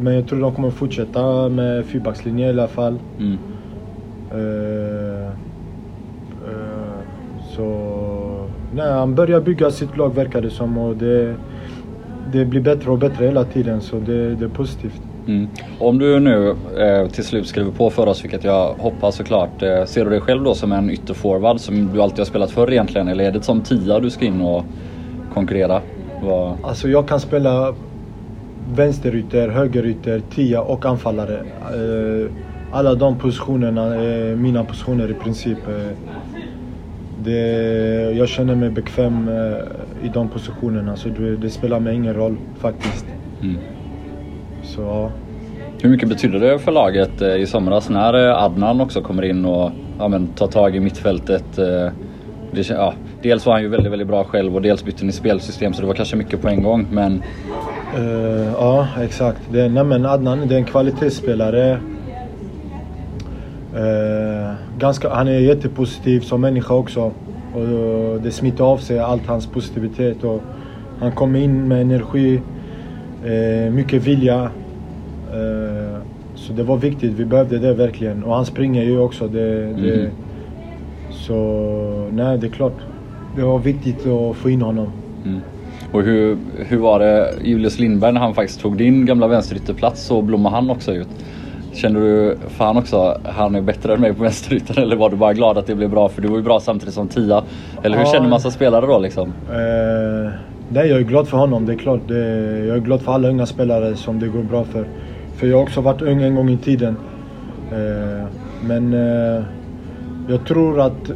men 0.00 0.14
jag 0.14 0.28
tror 0.28 0.40
de 0.40 0.54
kommer 0.54 0.70
fortsätta 0.70 1.48
med 1.48 1.86
fyrbackslinje 1.86 2.46
i 2.46 2.50
alla 2.50 2.68
fall. 2.68 2.98
Mm. 3.18 3.38
Uh, 4.34 5.28
uh, 6.48 6.98
så... 7.56 8.48
Nej, 8.74 8.92
han 8.92 9.14
börjar 9.14 9.40
bygga 9.40 9.70
sitt 9.70 9.96
lag 9.96 10.14
verkar 10.14 10.40
det 10.40 10.50
som 10.50 10.78
och 10.78 10.96
det, 10.96 11.34
det 12.32 12.44
blir 12.44 12.60
bättre 12.60 12.90
och 12.90 12.98
bättre 12.98 13.24
hela 13.24 13.44
tiden 13.44 13.80
så 13.80 13.96
det, 13.96 14.34
det 14.34 14.44
är 14.44 14.48
positivt. 14.48 15.02
Mm. 15.28 15.48
Om 15.78 15.98
du 15.98 16.20
nu 16.20 16.56
eh, 16.78 17.08
till 17.08 17.24
slut 17.24 17.46
skriver 17.46 17.70
på 17.70 17.90
för 17.90 18.06
oss, 18.06 18.24
vilket 18.24 18.44
jag 18.44 18.74
hoppas 18.74 19.16
såklart. 19.16 19.62
Eh, 19.62 19.84
ser 19.84 20.04
du 20.04 20.10
dig 20.10 20.20
själv 20.20 20.44
då 20.44 20.54
som 20.54 20.72
en 20.72 20.90
ytterforward 20.90 21.60
som 21.60 21.92
du 21.92 22.02
alltid 22.02 22.18
har 22.18 22.24
spelat 22.24 22.50
förr 22.50 22.70
egentligen? 22.70 23.08
Eller 23.08 23.24
är 23.24 23.32
det 23.32 23.42
som 23.42 23.60
tia 23.60 24.00
du 24.00 24.10
ska 24.10 24.24
in 24.24 24.40
och 24.40 24.64
konkurrera? 25.34 25.82
Vad... 26.22 26.56
Alltså 26.62 26.88
jag 26.88 27.08
kan 27.08 27.20
spela 27.20 27.74
vänsterytter, 28.74 29.48
högerytter, 29.48 30.22
tia 30.34 30.60
och 30.60 30.86
anfallare. 30.86 31.38
Eh, 31.60 32.32
alla 32.72 32.94
de 32.94 33.18
positionerna 33.18 33.94
är 33.94 34.36
mina 34.36 34.64
positioner 34.64 35.10
i 35.10 35.14
princip. 35.14 35.58
Eh, 35.68 35.96
det, 37.24 37.40
jag 38.16 38.28
känner 38.28 38.54
mig 38.54 38.70
bekväm 38.70 39.28
eh, 39.28 40.06
i 40.06 40.08
de 40.14 40.28
positionerna 40.28 40.96
så 40.96 41.08
det, 41.08 41.36
det 41.36 41.50
spelar 41.50 41.80
mig 41.80 41.94
ingen 41.94 42.14
roll 42.14 42.36
faktiskt. 42.58 43.06
Mm. 43.42 43.56
Så. 44.74 45.10
Hur 45.82 45.90
mycket 45.90 46.08
betyder 46.08 46.40
det 46.40 46.58
för 46.58 46.72
laget 46.72 47.22
i 47.22 47.46
somras 47.46 47.88
när 47.88 48.14
Adnan 48.14 48.80
också 48.80 49.02
kommer 49.02 49.22
in 49.22 49.44
och 49.44 49.70
ja, 49.98 50.08
men, 50.08 50.26
tar 50.26 50.46
tag 50.46 50.76
i 50.76 50.80
mittfältet? 50.80 51.44
Det, 52.52 52.68
ja, 52.68 52.94
dels 53.22 53.46
var 53.46 53.52
han 53.52 53.62
ju 53.62 53.68
väldigt, 53.68 53.92
väldigt 53.92 54.08
bra 54.08 54.24
själv 54.24 54.54
och 54.54 54.62
dels 54.62 54.84
bytte 54.84 55.04
ni 55.04 55.12
spelsystem 55.12 55.72
så 55.72 55.80
det 55.80 55.86
var 55.86 55.94
kanske 55.94 56.16
mycket 56.16 56.42
på 56.42 56.48
en 56.48 56.62
gång. 56.62 56.86
Men... 56.90 57.22
Uh, 57.98 58.52
ja, 58.52 58.88
exakt. 59.00 59.40
Det, 59.52 59.68
nej, 59.68 59.84
men 59.84 60.06
Adnan 60.06 60.48
det 60.48 60.54
är 60.54 60.58
en 60.58 60.64
kvalitetsspelare. 60.64 61.80
Uh, 63.76 64.52
ganska, 64.78 65.14
han 65.14 65.28
är 65.28 65.38
jättepositiv 65.38 66.20
som 66.20 66.40
människa 66.40 66.74
också. 66.74 67.12
Och 67.54 67.62
uh, 67.62 68.22
det 68.22 68.30
smittar 68.30 68.64
av 68.64 68.78
sig, 68.78 68.98
allt 68.98 69.26
hans 69.26 69.46
positivitet. 69.46 70.24
Och 70.24 70.42
han 71.00 71.12
kommer 71.12 71.38
in 71.38 71.68
med 71.68 71.80
energi, 71.80 72.40
uh, 73.24 73.72
mycket 73.72 74.02
vilja. 74.02 74.50
så 76.34 76.52
det 76.52 76.62
var 76.62 76.76
viktigt, 76.76 77.12
vi 77.12 77.24
behövde 77.24 77.58
det 77.58 77.74
verkligen. 77.74 78.24
Och 78.24 78.34
han 78.34 78.46
springer 78.46 78.82
ju 78.82 78.98
också. 78.98 79.28
Det, 79.28 79.64
mm. 79.64 79.82
det, 79.82 80.10
så 81.10 82.08
nej, 82.12 82.38
det 82.38 82.46
är 82.46 82.50
klart. 82.50 82.76
Det 83.36 83.42
var 83.42 83.58
viktigt 83.58 84.06
att 84.06 84.36
få 84.36 84.50
in 84.50 84.62
honom. 84.62 84.92
Mm. 85.24 85.40
Och 85.92 86.02
hur, 86.02 86.38
hur 86.56 86.78
var 86.78 86.98
det 86.98 87.32
Julius 87.44 87.78
Lindberg 87.78 88.12
när 88.12 88.20
han 88.20 88.34
faktiskt 88.34 88.60
tog 88.60 88.76
din 88.76 89.06
gamla 89.06 89.28
vänsterytterplats 89.28 90.02
så 90.02 90.22
blommade 90.22 90.54
han 90.54 90.70
också 90.70 90.92
ut. 90.92 91.08
Kände 91.72 92.00
du 92.00 92.36
fan 92.48 92.76
också, 92.76 93.20
han 93.24 93.54
är 93.54 93.60
bättre 93.60 93.94
än 93.94 94.00
mig 94.00 94.14
på 94.14 94.22
vänsterytter 94.22 94.80
eller 94.80 94.96
var 94.96 95.10
du 95.10 95.16
bara 95.16 95.32
glad 95.32 95.58
att 95.58 95.66
det 95.66 95.74
blev 95.74 95.90
bra 95.90 96.08
för 96.08 96.22
du 96.22 96.28
var 96.28 96.36
ju 96.36 96.42
bra 96.42 96.60
samtidigt 96.60 96.94
som 96.94 97.08
tia? 97.08 97.42
Eller 97.82 97.96
hur 97.96 98.04
ja. 98.04 98.12
känner 98.12 98.28
man 98.28 98.40
som 98.40 98.50
spelare 98.50 98.86
då 98.86 98.98
liksom? 98.98 99.32
Eh, 99.50 100.32
nej, 100.68 100.88
jag 100.88 100.98
är 100.98 101.04
glad 101.04 101.28
för 101.28 101.36
honom, 101.36 101.66
det 101.66 101.72
är 101.72 101.76
klart. 101.76 102.00
Det, 102.08 102.18
jag 102.66 102.76
är 102.76 102.80
glad 102.80 103.00
för 103.00 103.12
alla 103.12 103.28
unga 103.28 103.46
spelare 103.46 103.96
som 103.96 104.18
det 104.18 104.28
går 104.28 104.42
bra 104.42 104.64
för. 104.64 104.86
För 105.36 105.46
jag 105.46 105.56
har 105.56 105.62
också 105.62 105.80
varit 105.80 106.02
ung 106.02 106.22
en 106.22 106.34
gång 106.34 106.50
i 106.50 106.56
tiden. 106.56 106.96
Eh, 107.72 108.26
men 108.62 108.94
eh, 108.94 109.42
jag 110.28 110.46
tror 110.46 110.80
att 110.80 111.10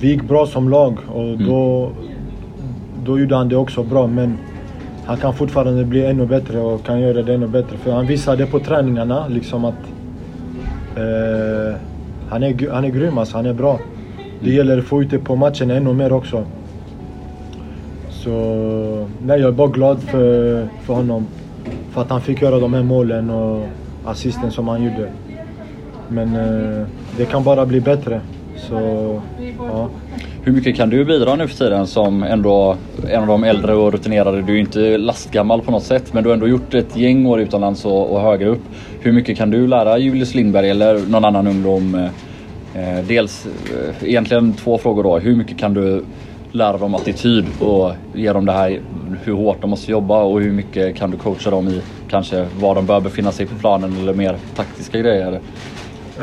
vi 0.00 0.08
gick 0.08 0.22
bra 0.22 0.46
som 0.46 0.68
lag 0.68 0.98
och 1.08 1.22
mm. 1.22 1.46
då, 1.46 1.90
då 3.04 3.18
gjorde 3.18 3.36
han 3.36 3.48
det 3.48 3.56
också 3.56 3.82
bra. 3.82 4.06
Men 4.06 4.38
han 5.04 5.16
kan 5.16 5.34
fortfarande 5.34 5.84
bli 5.84 6.06
ännu 6.06 6.26
bättre 6.26 6.58
och 6.58 6.84
kan 6.84 7.00
göra 7.00 7.22
det 7.22 7.34
ännu 7.34 7.46
bättre. 7.46 7.76
För 7.76 7.92
han 7.92 8.06
visade 8.06 8.46
på 8.46 8.58
träningarna 8.58 9.28
liksom 9.28 9.64
att 9.64 9.74
eh, 10.96 11.80
han, 12.28 12.42
är, 12.42 12.70
han 12.72 12.84
är 12.84 12.88
grym 12.88 13.18
alltså, 13.18 13.36
han 13.36 13.46
är 13.46 13.52
bra. 13.52 13.78
Det 14.40 14.46
mm. 14.46 14.56
gäller 14.56 14.78
att 14.78 14.84
få 14.84 15.02
ut 15.02 15.10
det 15.10 15.18
på 15.18 15.36
matchen 15.36 15.70
ännu 15.70 15.92
mer 15.92 16.12
också. 16.12 16.44
Så 18.26 19.08
nej, 19.22 19.40
jag 19.40 19.48
är 19.48 19.52
bara 19.52 19.68
glad 19.68 20.02
för, 20.02 20.68
för 20.82 20.94
honom. 20.94 21.26
För 21.90 22.00
att 22.00 22.10
han 22.10 22.20
fick 22.20 22.42
göra 22.42 22.60
de 22.60 22.74
här 22.74 22.82
målen 22.82 23.30
och 23.30 23.66
assisten 24.04 24.50
som 24.50 24.68
han 24.68 24.84
gjorde. 24.84 25.08
Men 26.08 26.36
eh, 26.36 26.86
det 27.16 27.24
kan 27.24 27.44
bara 27.44 27.66
bli 27.66 27.80
bättre. 27.80 28.20
Så, 28.56 28.74
ja. 29.58 29.88
Hur 30.42 30.52
mycket 30.52 30.76
kan 30.76 30.90
du 30.90 31.04
bidra 31.04 31.34
nu 31.34 31.48
för 31.48 31.56
tiden 31.56 31.86
som 31.86 32.22
ändå 32.22 32.76
en 33.08 33.22
av 33.22 33.26
de 33.26 33.44
äldre 33.44 33.74
och 33.74 33.92
rutinerade? 33.92 34.42
Du 34.42 34.52
är 34.52 34.56
ju 34.56 34.60
inte 34.60 34.98
lastgammal 34.98 35.60
på 35.60 35.70
något 35.70 35.84
sätt 35.84 36.12
men 36.12 36.22
du 36.22 36.28
har 36.28 36.34
ändå 36.34 36.48
gjort 36.48 36.74
ett 36.74 36.96
gäng 36.96 37.26
år 37.26 37.40
utomlands 37.40 37.84
och, 37.84 38.12
och 38.12 38.20
högre 38.20 38.48
upp. 38.48 38.62
Hur 39.00 39.12
mycket 39.12 39.38
kan 39.38 39.50
du 39.50 39.66
lära 39.66 39.98
Julius 39.98 40.34
Lindberg 40.34 40.70
eller 40.70 40.98
någon 41.08 41.24
annan 41.24 41.46
ungdom? 41.46 41.94
Eh, 42.74 42.98
eh 42.98 43.04
dels 43.04 43.46
eh, 43.46 44.08
egentligen 44.08 44.52
två 44.52 44.78
frågor 44.78 45.02
då. 45.02 45.18
Hur 45.18 45.36
mycket 45.36 45.58
kan 45.58 45.74
du 45.74 46.02
lära 46.56 46.78
dem 46.78 46.94
attityd 46.94 47.44
och 47.60 47.92
ge 48.14 48.32
dem 48.32 48.46
det 48.46 48.52
här 48.52 48.80
hur 49.24 49.32
hårt 49.32 49.60
de 49.60 49.70
måste 49.70 49.90
jobba 49.90 50.22
och 50.22 50.40
hur 50.40 50.52
mycket 50.52 50.96
kan 50.96 51.10
du 51.10 51.16
coacha 51.16 51.50
dem 51.50 51.68
i 51.68 51.82
kanske 52.08 52.46
var 52.60 52.74
de 52.74 52.86
bör 52.86 53.00
befinna 53.00 53.32
sig 53.32 53.46
på 53.46 53.54
planen 53.54 53.96
eller 54.00 54.14
mer 54.14 54.36
taktiska 54.56 54.98
grejer? 54.98 55.40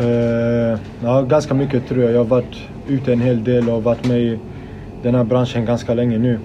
Uh, 0.01 0.79
ja, 1.03 1.21
ganska 1.21 1.53
mycket 1.53 1.87
tror 1.87 2.03
jag. 2.03 2.11
Jag 2.11 2.17
har 2.17 2.25
varit 2.25 2.55
ute 2.87 3.13
en 3.13 3.21
hel 3.21 3.43
del 3.43 3.69
och 3.69 3.83
varit 3.83 4.07
med 4.07 4.21
i 4.21 4.39
den 5.03 5.15
här 5.15 5.23
branschen 5.23 5.65
ganska 5.65 5.93
länge 5.93 6.17
nu. 6.17 6.39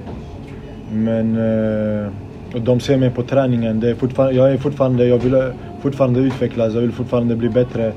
Men 0.93 1.37
uh, 1.37 2.11
de 2.57 2.81
ser 2.81 2.97
mig 2.97 3.11
på 3.11 3.23
träningen. 3.23 3.81
Det 3.81 3.91
är 3.91 3.95
fortfarande, 3.95 4.35
jag, 4.35 4.53
är 4.53 4.57
fortfarande, 4.57 5.07
jag 5.07 5.19
vill 5.19 5.53
fortfarande 5.83 6.21
utvecklas, 6.21 6.75
jag 6.75 6.81
vill 6.81 6.93
fortfarande 6.93 7.37
bli 7.37 7.49
bättre. 7.49 7.93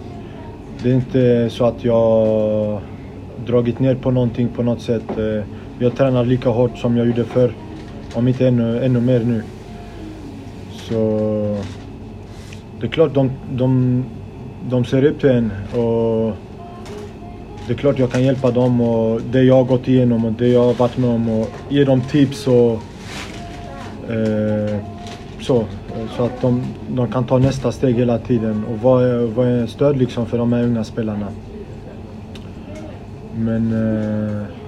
Det 0.83 0.89
är 0.89 0.93
inte 0.93 1.49
så 1.49 1.65
att 1.65 1.83
jag 1.83 2.81
dragit 3.45 3.79
ner 3.79 3.95
på 3.95 4.11
någonting 4.11 4.47
på 4.47 4.63
något 4.63 4.81
sätt. 4.81 5.17
Eh, 5.17 5.43
jag 5.81 5.95
tränar 5.95 6.25
lika 6.25 6.49
hårt 6.49 6.77
som 6.77 6.97
jag 6.97 7.07
gjorde 7.07 7.23
förr. 7.23 7.53
Om 8.13 8.27
inte 8.27 8.47
ännu, 8.47 8.85
ännu 8.85 9.01
mer 9.01 9.19
nu. 9.19 9.43
Så 10.71 10.95
det 12.79 12.85
är 12.85 12.91
klart, 12.91 13.13
de, 13.13 13.31
de 13.51 14.03
de 14.69 14.85
ser 14.85 15.03
upp 15.03 15.19
till 15.19 15.29
en. 15.29 15.51
Och 15.71 16.33
det 17.67 17.73
är 17.73 17.77
klart 17.77 17.99
jag 17.99 18.11
kan 18.11 18.23
hjälpa 18.23 18.51
dem 18.51 18.81
och 18.81 19.21
det 19.21 19.43
jag 19.43 19.55
har 19.55 19.63
gått 19.63 19.87
igenom 19.87 20.25
och 20.25 20.31
det 20.31 20.47
jag 20.47 20.63
har 20.63 20.73
varit 20.73 20.97
med 20.97 21.09
om 21.09 21.29
och 21.29 21.49
ge 21.69 21.83
dem 21.83 22.01
tips 22.01 22.47
och 22.47 22.71
eh, 24.11 24.77
så. 25.39 25.65
Så 26.17 26.23
att 26.23 26.41
de, 26.41 26.63
de, 26.95 27.11
kan 27.11 27.23
ta 27.23 27.37
nästa 27.37 27.71
steg 27.71 27.95
hela 27.95 28.17
tiden 28.17 28.63
och 28.65 28.77
vara, 28.77 29.63
ett 29.63 29.69
stöd 29.69 29.97
liksom 29.97 30.25
för 30.25 30.37
de 30.37 30.53
här 30.53 30.63
unga 30.63 30.83
spelarna. 30.83 31.27
Men 33.35 33.73
eh, 33.73 34.60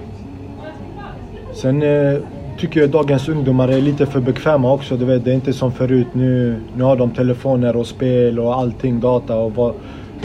sen 1.64 1.82
eh, 1.82 2.18
tycker 2.58 2.80
jag 2.80 2.90
dagens 2.90 3.28
ungdomar 3.28 3.68
är 3.68 3.80
lite 3.80 4.06
för 4.06 4.20
bekväma 4.20 4.72
också. 4.72 4.96
Du 4.96 5.04
vet, 5.04 5.24
det 5.24 5.30
är 5.30 5.34
inte 5.34 5.52
som 5.52 5.72
förut. 5.72 6.06
Nu, 6.12 6.60
nu 6.76 6.84
har 6.84 6.96
de 6.96 7.10
telefoner 7.10 7.76
och 7.76 7.86
spel 7.86 8.38
och 8.38 8.54
allting, 8.56 9.00
data 9.00 9.36
och 9.36 9.54
vad, 9.54 9.74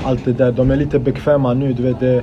allt 0.04 0.26
det 0.26 0.34
där. 0.34 0.52
De 0.52 0.72
är 0.72 0.76
lite 0.76 1.00
bekväma 1.00 1.54
nu. 1.54 1.74
Du 1.74 1.84
vet, 1.84 2.00
det, 2.00 2.16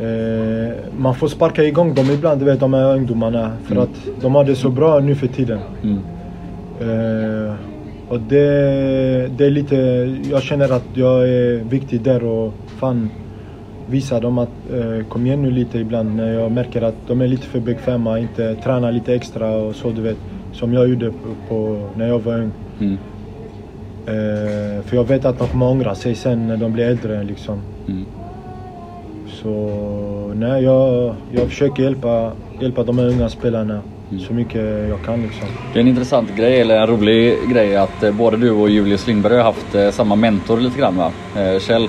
eh, 0.00 0.74
man 0.96 1.14
får 1.14 1.28
sparka 1.28 1.64
igång 1.64 1.94
dem 1.94 2.10
ibland, 2.10 2.40
du 2.40 2.44
vet, 2.44 2.60
de 2.60 2.74
här 2.74 2.94
ungdomarna. 2.94 3.52
För 3.64 3.72
mm. 3.72 3.84
att 3.84 4.22
de 4.22 4.34
har 4.34 4.44
det 4.44 4.56
så 4.56 4.70
bra 4.70 5.00
nu 5.00 5.14
för 5.14 5.26
tiden. 5.26 5.58
Mm. 5.82 5.98
Eh, 6.80 7.54
och 8.08 8.20
det, 8.20 8.46
det 9.36 9.46
är 9.46 9.50
lite, 9.50 9.76
jag 10.30 10.42
känner 10.42 10.72
att 10.72 10.86
jag 10.94 11.28
är 11.28 11.64
viktig 11.64 12.00
där 12.02 12.24
och 12.24 12.52
fan 12.80 13.10
visa 13.90 14.20
dem 14.20 14.38
att 14.38 14.48
eh, 14.72 15.06
kom 15.08 15.26
igen 15.26 15.42
nu 15.42 15.50
lite 15.50 15.78
ibland 15.78 16.16
när 16.16 16.32
jag 16.32 16.52
märker 16.52 16.82
att 16.82 16.94
de 17.06 17.20
är 17.20 17.26
lite 17.26 17.46
för 17.46 17.60
bekväma, 17.60 18.18
inte 18.18 18.54
tränar 18.54 18.92
lite 18.92 19.14
extra 19.14 19.50
och 19.50 19.74
så 19.74 19.90
du 19.90 20.02
vet. 20.02 20.16
Som 20.52 20.72
jag 20.72 20.88
gjorde 20.88 21.10
på, 21.10 21.28
på 21.48 21.88
när 21.96 22.08
jag 22.08 22.18
var 22.18 22.38
ung. 22.38 22.50
Mm. 22.80 22.98
Eh, 24.06 24.82
för 24.84 24.96
jag 24.96 25.04
vet 25.04 25.24
att 25.24 25.38
de 25.38 25.48
kommer 25.48 25.66
ångra 25.66 25.94
sig 25.94 26.14
sen 26.14 26.48
när 26.48 26.56
de 26.56 26.72
blir 26.72 26.84
äldre 26.84 27.22
liksom. 27.22 27.60
Mm. 27.88 28.04
Så 29.28 30.32
nej, 30.34 30.64
jag, 30.64 31.14
jag 31.32 31.48
försöker 31.48 31.82
hjälpa, 31.82 32.32
hjälpa 32.60 32.82
de 32.84 32.98
här 32.98 33.08
unga 33.08 33.28
spelarna 33.28 33.80
Mm. 34.10 34.22
så 34.22 34.32
mycket 34.32 34.88
jag 34.88 35.04
kan 35.04 35.22
liksom. 35.22 35.48
Det 35.72 35.78
är 35.78 35.80
en 35.80 35.88
intressant 35.88 36.36
grej, 36.36 36.60
eller 36.60 36.78
en 36.80 36.86
rolig 36.86 37.36
grej 37.52 37.76
att 37.76 38.02
eh, 38.02 38.12
både 38.12 38.36
du 38.36 38.50
och 38.50 38.70
Julius 38.70 39.06
Lindberg 39.06 39.36
har 39.36 39.44
haft 39.44 39.74
eh, 39.74 39.90
samma 39.90 40.14
mentor 40.16 40.60
lite 40.60 40.78
grann 40.78 40.96
va? 40.96 41.12
Eh, 41.36 41.58
Kjell. 41.60 41.88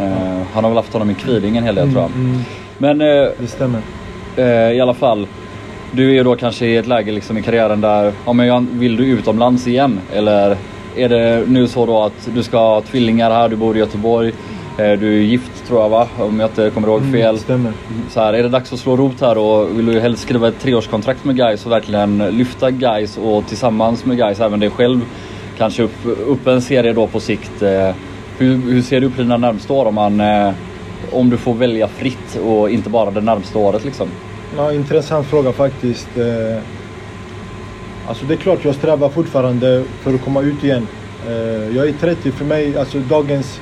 Eh, 0.00 0.42
han 0.52 0.64
har 0.64 0.70
väl 0.70 0.76
haft 0.76 0.92
honom 0.92 1.10
i 1.10 1.14
Kviding 1.14 1.56
en 1.56 1.64
hel 1.64 1.74
del 1.74 1.90
tror 1.92 2.02
jag. 2.02 2.10
Mm, 2.10 2.38
Men 2.78 3.00
eh, 3.00 3.28
det 3.38 3.46
stämmer. 3.46 3.80
eh, 4.36 4.72
i 4.72 4.80
alla 4.80 4.94
fall. 4.94 5.26
Du 5.92 6.08
är 6.10 6.14
ju 6.14 6.22
då 6.22 6.36
kanske 6.36 6.66
i 6.66 6.76
ett 6.76 6.86
läge 6.86 7.12
liksom 7.12 7.38
i 7.38 7.42
karriären 7.42 7.80
där, 7.80 8.12
ja 8.26 8.32
men 8.32 8.46
jag- 8.46 8.66
vill 8.72 8.96
du 8.96 9.04
utomlands 9.06 9.66
igen? 9.66 10.00
Eller 10.12 10.56
är 10.96 11.08
det 11.08 11.44
nu 11.48 11.66
så 11.68 11.86
då 11.86 12.02
att 12.02 12.28
du 12.34 12.42
ska 12.42 12.58
ha 12.58 12.80
tvillingar 12.80 13.30
här, 13.30 13.48
du 13.48 13.56
bor 13.56 13.76
i 13.76 13.78
Göteborg, 13.78 14.28
eh, 14.78 14.92
du 14.92 15.16
är 15.18 15.20
gift 15.22 15.66
tror 15.68 15.80
jag 15.80 15.88
va? 15.88 16.06
Om 16.18 16.40
jag 16.40 16.48
inte 16.50 16.70
kommer 16.70 16.88
ihåg 16.88 16.98
Mm, 17.00 17.12
fel. 17.12 17.34
det 17.34 17.40
stämmer. 17.40 17.72
Så 18.10 18.20
här, 18.20 18.32
är 18.32 18.42
det 18.42 18.48
dags 18.48 18.72
att 18.72 18.78
slå 18.78 18.96
rot 18.96 19.20
här 19.20 19.38
och 19.38 19.78
vill 19.78 19.86
du 19.86 20.00
helst 20.00 20.22
skriva 20.22 20.48
ett 20.48 20.60
treårskontrakt 20.60 21.24
med 21.24 21.36
guys 21.36 21.66
och 21.66 21.72
verkligen 21.72 22.18
lyfta 22.18 22.70
guys 22.70 23.16
och 23.18 23.46
tillsammans 23.46 24.04
med 24.04 24.16
guys 24.16 24.40
även 24.40 24.60
dig 24.60 24.70
själv 24.70 25.00
kanske 25.58 25.82
upp, 25.82 25.96
upp 26.26 26.46
en 26.46 26.62
serie 26.62 26.92
då 26.92 27.06
på 27.06 27.20
sikt. 27.20 27.62
Hur, 28.38 28.56
hur 28.56 28.82
ser 28.82 29.00
du 29.00 29.10
på 29.10 29.22
dina 29.22 29.36
närmsta 29.36 29.72
år 29.72 29.86
om, 29.86 29.94
man, 29.94 30.20
eh, 30.20 30.52
om 31.12 31.30
du 31.30 31.36
får 31.36 31.54
välja 31.54 31.88
fritt 31.88 32.38
och 32.44 32.70
inte 32.70 32.90
bara 32.90 33.10
det 33.10 33.20
närmsta 33.20 33.58
året 33.58 33.84
liksom? 33.84 34.08
Ja, 34.56 34.72
intressant 34.72 35.26
fråga 35.26 35.52
faktiskt. 35.52 36.08
Eh, 36.16 36.62
Alltså 38.08 38.24
det 38.26 38.34
är 38.34 38.38
klart 38.38 38.64
jag 38.64 38.74
strävar 38.74 39.08
fortfarande 39.08 39.84
för 40.00 40.14
att 40.14 40.24
komma 40.24 40.42
ut 40.42 40.64
igen. 40.64 40.86
Eh, 41.28 41.76
Jag 41.76 41.88
är 41.88 41.92
30, 41.92 42.30
för 42.32 42.44
mig, 42.44 42.76
alltså 42.78 42.98
dagens, 42.98 43.60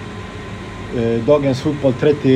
eh, 0.97 1.25
dagens 1.27 1.61
fotboll, 1.61 1.93
30, 2.01 2.29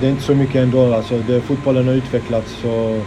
det 0.00 0.06
är 0.06 0.10
inte 0.10 0.22
så 0.22 0.34
mycket 0.34 0.56
ändå. 0.56 0.94
Alltså 0.94 1.18
det, 1.26 1.40
fotbollen 1.40 1.88
har 1.88 1.94
utvecklats 1.94 2.56
så... 2.62 3.00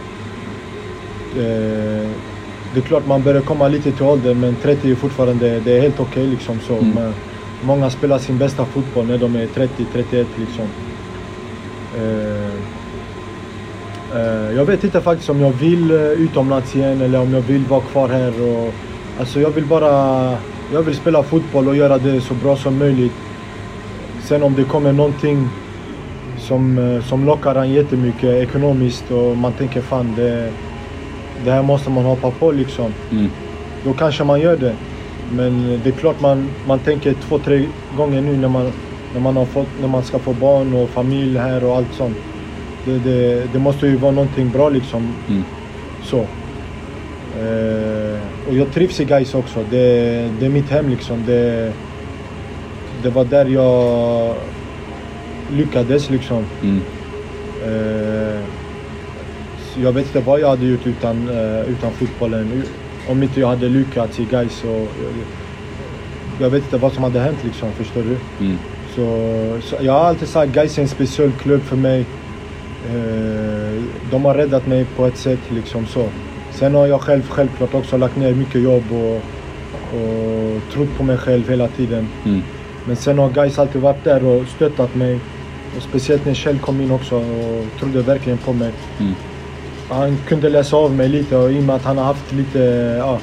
Det 2.74 2.80
är 2.80 2.84
klart 2.86 3.06
man 3.06 3.22
börjar 3.22 3.40
komma 3.42 3.68
lite 3.68 3.92
till 3.92 4.02
åldern 4.04 4.40
men 4.40 4.56
30 4.62 4.90
är 4.90 4.94
fortfarande, 4.94 5.60
det 5.60 5.72
är 5.76 5.80
helt 5.80 6.00
okej 6.00 6.26
liksom 6.26 6.60
så. 6.66 6.74
Mm. 6.74 6.90
Men 6.90 7.14
många 7.62 7.90
spelar 7.90 8.18
sin 8.18 8.38
bästa 8.38 8.64
fotboll 8.64 9.06
när 9.06 9.18
de 9.18 9.36
är 9.36 9.46
30, 9.46 9.86
31 9.92 10.26
liksom. 10.36 10.66
Eh, 11.96 12.80
Eh, 14.14 14.56
jag 14.56 14.64
vet 14.64 14.84
inte 14.84 15.00
faktiskt 15.00 15.30
om 15.30 15.40
jag 15.40 15.50
vill 15.50 15.90
uh, 15.90 16.00
utomlands 16.00 16.76
igen 16.76 17.00
eller 17.00 17.20
om 17.20 17.34
jag 17.34 17.40
vill 17.40 17.64
vara 17.64 17.80
kvar 17.80 18.08
här. 18.08 18.42
Och, 18.42 18.74
alltså 19.18 19.40
jag 19.40 19.50
vill 19.50 19.66
bara 19.66 20.36
jag 20.72 20.82
vill 20.82 20.94
spela 20.94 21.22
fotboll 21.22 21.68
och 21.68 21.76
göra 21.76 21.98
det 21.98 22.20
så 22.20 22.34
bra 22.34 22.56
som 22.56 22.78
möjligt. 22.78 23.12
Sen 24.22 24.42
om 24.42 24.54
det 24.54 24.64
kommer 24.64 24.92
någonting 24.92 25.48
som, 26.38 26.78
eh, 26.78 27.02
som 27.02 27.26
lockar 27.26 27.54
en 27.54 27.72
jättemycket 27.72 28.48
ekonomiskt 28.48 29.10
och 29.10 29.36
man 29.36 29.52
tänker 29.52 29.80
fan 29.80 30.14
det, 30.16 30.52
det 31.44 31.50
här 31.50 31.62
måste 31.62 31.90
man 31.90 32.04
hoppa 32.04 32.30
på 32.30 32.52
liksom. 32.52 32.92
Mm. 33.10 33.30
Då 33.84 33.92
kanske 33.92 34.24
man 34.24 34.40
gör 34.40 34.56
det. 34.56 34.74
Men 35.30 35.80
det 35.84 35.90
är 35.90 35.94
klart 35.94 36.20
man, 36.20 36.48
man 36.66 36.78
tänker 36.78 37.14
två, 37.14 37.38
tre 37.38 37.66
gånger 37.96 38.20
nu 38.20 38.36
när 38.36 38.48
man, 38.48 38.72
när 39.14 39.20
man, 39.20 39.36
har 39.36 39.44
fått, 39.44 39.68
när 39.80 39.88
man 39.88 40.04
ska 40.04 40.18
få 40.18 40.32
barn 40.32 40.74
och 40.74 40.88
familj 40.88 41.38
här 41.38 41.64
och 41.64 41.76
allt 41.76 41.94
sånt. 41.94 42.16
Det, 42.84 42.98
det, 42.98 43.52
det 43.52 43.58
måste 43.58 43.86
ju 43.86 43.96
vara 43.96 44.12
någonting 44.12 44.50
bra 44.50 44.68
liksom. 44.68 45.14
Mm. 45.28 45.44
Så. 46.02 46.18
Eh, 47.38 48.20
och 48.48 48.54
jag 48.54 48.72
trivs 48.72 49.00
i 49.00 49.04
Gais 49.04 49.34
också. 49.34 49.64
Det, 49.70 50.28
det 50.40 50.46
är 50.46 50.50
mitt 50.50 50.70
hem 50.70 50.88
liksom. 50.88 51.24
Det, 51.26 51.72
det 53.02 53.10
var 53.10 53.24
där 53.24 53.46
jag 53.46 54.34
lyckades 55.52 56.10
liksom. 56.10 56.44
Mm. 56.62 56.80
Eh, 57.64 58.40
jag 59.82 59.92
vet 59.92 60.06
inte 60.06 60.20
vad 60.20 60.40
jag 60.40 60.48
hade 60.48 60.66
gjort 60.66 60.86
utan, 60.86 61.28
eh, 61.28 61.70
utan 61.70 61.92
fotbollen. 61.92 62.62
Om 63.10 63.22
inte 63.22 63.40
jag 63.40 63.48
hade 63.48 63.68
lyckats 63.68 64.20
i 64.20 64.24
Gais 64.24 64.52
så... 64.52 64.66
Jag, 64.66 64.86
jag 66.38 66.50
vet 66.50 66.62
inte 66.62 66.76
vad 66.76 66.92
som 66.92 67.02
hade 67.02 67.20
hänt 67.20 67.38
liksom, 67.44 67.72
förstår 67.72 68.02
du? 68.02 68.44
Mm. 68.44 68.58
Så, 68.94 69.68
så 69.68 69.76
jag 69.84 69.92
har 69.92 70.00
alltid 70.00 70.28
sagt 70.28 70.52
Gais 70.52 70.78
är 70.78 70.82
en 70.82 70.88
speciell 70.88 71.32
klubb 71.32 71.62
för 71.62 71.76
mig. 71.76 72.00
Eh, 72.88 73.82
de 74.10 74.24
har 74.24 74.34
räddat 74.34 74.66
mig 74.66 74.84
på 74.96 75.06
ett 75.06 75.16
sätt 75.16 75.40
liksom 75.48 75.86
så. 75.86 76.08
Sen 76.52 76.74
har 76.74 76.86
jag 76.86 77.00
själv 77.00 77.28
självklart 77.28 77.74
också 77.74 77.96
lagt 77.96 78.16
ner 78.16 78.34
mycket 78.34 78.62
jobb 78.62 78.84
och, 78.92 79.16
och 79.96 80.72
trott 80.72 80.96
på 80.96 81.02
mig 81.02 81.18
själv 81.18 81.48
hela 81.48 81.68
tiden. 81.68 82.08
Mm. 82.24 82.42
Men 82.84 82.96
sen 82.96 83.18
har 83.18 83.30
Gais 83.30 83.58
alltid 83.58 83.82
varit 83.82 84.04
där 84.04 84.24
och 84.24 84.48
stöttat 84.48 84.94
mig. 84.94 85.18
Och 85.76 85.82
speciellt 85.82 86.24
när 86.24 86.34
Kjell 86.34 86.58
kom 86.58 86.80
in 86.80 86.90
också 86.90 87.16
och 87.16 87.64
trodde 87.78 88.02
verkligen 88.02 88.38
på 88.38 88.52
mig. 88.52 88.72
Mm. 89.00 89.14
Han 89.90 90.16
kunde 90.28 90.48
läsa 90.48 90.76
av 90.76 90.94
mig 90.94 91.08
lite 91.08 91.36
och 91.36 91.52
i 91.52 91.58
och 91.58 91.62
med 91.62 91.76
att 91.76 91.84
han 91.84 91.98
har 91.98 92.04
haft 92.04 92.32
lite, 92.32 92.58
ja, 92.98 93.18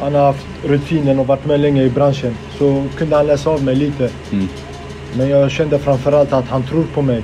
han 0.00 0.14
har 0.14 0.20
haft 0.26 0.46
rutinen 0.64 1.18
och 1.18 1.26
varit 1.26 1.44
med 1.44 1.60
länge 1.60 1.82
i 1.82 1.90
branschen 1.90 2.36
så 2.58 2.84
kunde 2.96 3.16
han 3.16 3.26
läsa 3.26 3.50
av 3.50 3.64
mig 3.64 3.74
lite. 3.74 4.10
Mm. 4.32 4.48
Men 5.18 5.28
jag 5.28 5.50
kände 5.50 5.78
framförallt 5.78 6.32
att 6.32 6.48
han 6.48 6.62
tror 6.66 6.84
på 6.94 7.02
mig. 7.02 7.22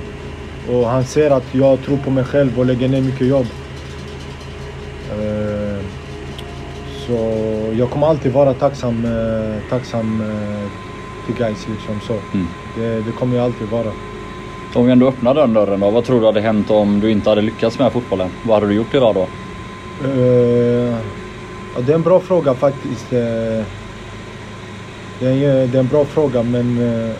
Och 0.71 0.87
han 0.87 1.05
ser 1.05 1.31
att 1.31 1.55
jag 1.55 1.81
tror 1.81 1.97
på 1.97 2.11
mig 2.11 2.23
själv 2.23 2.59
och 2.59 2.65
lägger 2.65 2.87
ner 2.87 3.01
mycket 3.01 3.27
jobb. 3.27 3.45
Eh, 5.11 5.85
Så 7.07 7.17
jag 7.73 7.89
kommer 7.89 8.07
alltid 8.07 8.31
vara 8.31 8.53
tacksam, 8.53 9.05
eh, 9.05 9.69
tacksam 9.69 10.21
eh, 10.21 10.69
till 11.25 11.35
guys 11.35 11.67
liksom 11.67 12.01
så. 12.01 12.13
Mm. 12.33 12.47
Det, 12.75 13.01
det 13.01 13.11
kommer 13.11 13.35
jag 13.35 13.45
alltid 13.45 13.67
vara. 13.67 13.91
Om 14.75 14.85
vi 14.85 14.91
ändå 14.91 15.07
öppnar 15.07 15.33
den 15.33 15.53
dörren 15.53 15.79
då, 15.79 15.89
vad 15.89 16.05
tror 16.05 16.19
du 16.19 16.25
hade 16.25 16.41
hänt 16.41 16.71
om 16.71 16.99
du 16.99 17.11
inte 17.11 17.29
hade 17.29 17.41
lyckats 17.41 17.79
med 17.79 17.91
fotbollen? 17.91 18.29
Vad 18.45 18.55
hade 18.55 18.67
du 18.67 18.73
gjort 18.73 18.93
idag 18.93 19.15
då? 19.15 19.27
Uh, 20.07 20.95
ja, 21.75 21.81
det 21.81 21.91
är 21.91 21.95
en 21.95 22.01
bra 22.01 22.19
fråga 22.19 22.53
faktiskt. 22.53 23.13
Eh, 23.13 23.65
det 25.19 25.27
är, 25.27 25.67
det 25.67 25.77
är 25.77 25.79
en 25.79 25.87
bra 25.87 26.05
fråga 26.05 26.43
men 26.43 26.77
uh, 26.77 27.15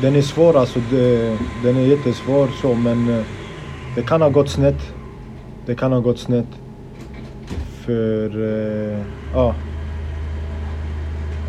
den 0.00 0.16
är 0.16 0.22
svår 0.22 0.56
alltså. 0.56 0.80
Det, 0.90 1.38
den 1.62 1.76
är 1.76 1.86
jättesvår 1.86 2.48
så 2.62 2.74
men 2.74 3.24
det 3.96 4.02
kan 4.02 4.22
ha 4.22 4.28
gått 4.28 4.48
snett. 4.48 4.92
Det 5.66 5.74
kan 5.74 5.92
ha 5.92 6.00
gått 6.00 6.18
snett. 6.18 6.48
För, 7.84 8.30
ja. 9.34 9.54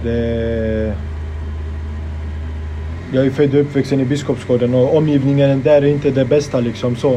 Det... 0.04 0.67
Jag 3.18 3.26
är 3.26 3.32
född 3.32 3.54
och 3.56 3.62
uppvuxen 3.62 4.00
i 4.00 4.06
Biskopsgården 4.06 4.74
och 4.74 4.98
omgivningen 4.98 5.62
där 5.62 5.82
är 5.82 5.86
inte 5.86 6.10
det 6.10 6.26
bästa 6.26 6.60
liksom 6.60 6.96
så. 6.96 7.12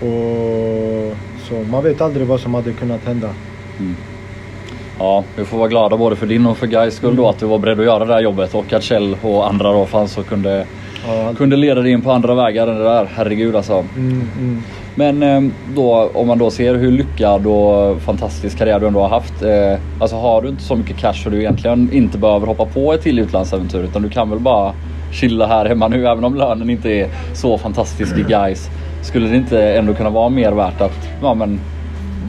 Och 0.00 1.16
så 1.48 1.54
man 1.70 1.84
vet 1.84 2.00
aldrig 2.00 2.26
vad 2.26 2.40
som 2.40 2.54
hade 2.54 2.72
kunnat 2.72 3.04
hända. 3.04 3.28
Ja, 4.98 5.24
vi 5.36 5.44
får 5.44 5.58
vara 5.58 5.68
glada 5.68 5.96
både 5.96 6.16
för 6.16 6.26
din 6.26 6.46
och 6.46 6.56
för 6.56 6.66
Gais 6.66 6.94
skull 6.94 7.16
då 7.16 7.28
att 7.28 7.38
du 7.38 7.46
var 7.46 7.58
beredd 7.58 7.80
att 7.80 7.86
göra 7.86 8.04
det 8.04 8.14
här 8.14 8.20
jobbet 8.20 8.54
och 8.54 8.72
att 8.72 8.82
Kjell 8.82 9.16
och 9.22 9.48
andra 9.48 9.72
då 9.72 9.86
fanns 9.86 10.18
och 10.18 10.26
kunde, 10.26 10.66
Ja, 11.06 11.34
kunde 11.36 11.56
leda 11.56 11.80
dig 11.80 11.92
in 11.92 12.02
på 12.02 12.12
andra 12.12 12.34
vägar 12.34 12.68
än 12.68 12.78
det 12.78 12.84
där. 12.84 13.08
Herregud 13.14 13.56
alltså. 13.56 13.84
mm, 13.96 14.30
mm. 14.38 14.62
Men 14.94 15.22
ehm, 15.22 15.52
då 15.74 16.10
om 16.14 16.26
man 16.26 16.38
då 16.38 16.50
ser 16.50 16.74
hur 16.74 16.92
lyckad 16.92 17.46
och 17.46 18.00
fantastisk 18.02 18.58
karriär 18.58 18.80
du 18.80 18.86
ändå 18.86 19.00
har 19.00 19.08
haft. 19.08 19.42
Eh, 19.42 19.80
alltså 20.00 20.16
har 20.16 20.42
du 20.42 20.48
inte 20.48 20.62
så 20.62 20.76
mycket 20.76 20.96
cash 20.96 21.12
så 21.12 21.30
du 21.30 21.40
egentligen 21.40 21.92
inte 21.92 22.18
behöver 22.18 22.46
hoppa 22.46 22.64
på 22.64 22.92
ett 22.92 23.02
till 23.02 23.18
utlandsäventyr 23.18 23.78
utan 23.78 24.02
du 24.02 24.10
kan 24.10 24.30
väl 24.30 24.38
bara 24.38 24.72
chilla 25.12 25.46
här 25.46 25.66
hemma 25.66 25.88
nu 25.88 26.06
även 26.06 26.24
om 26.24 26.34
lönen 26.34 26.70
inte 26.70 26.90
är 26.90 27.08
så 27.34 27.58
fantastisk 27.58 28.18
i 28.18 28.22
guys. 28.22 28.70
Skulle 29.02 29.28
det 29.28 29.36
inte 29.36 29.74
ändå 29.74 29.94
kunna 29.94 30.10
vara 30.10 30.28
mer 30.28 30.52
värt 30.52 30.80
att 30.80 31.08
ja, 31.22 31.34
men, 31.34 31.60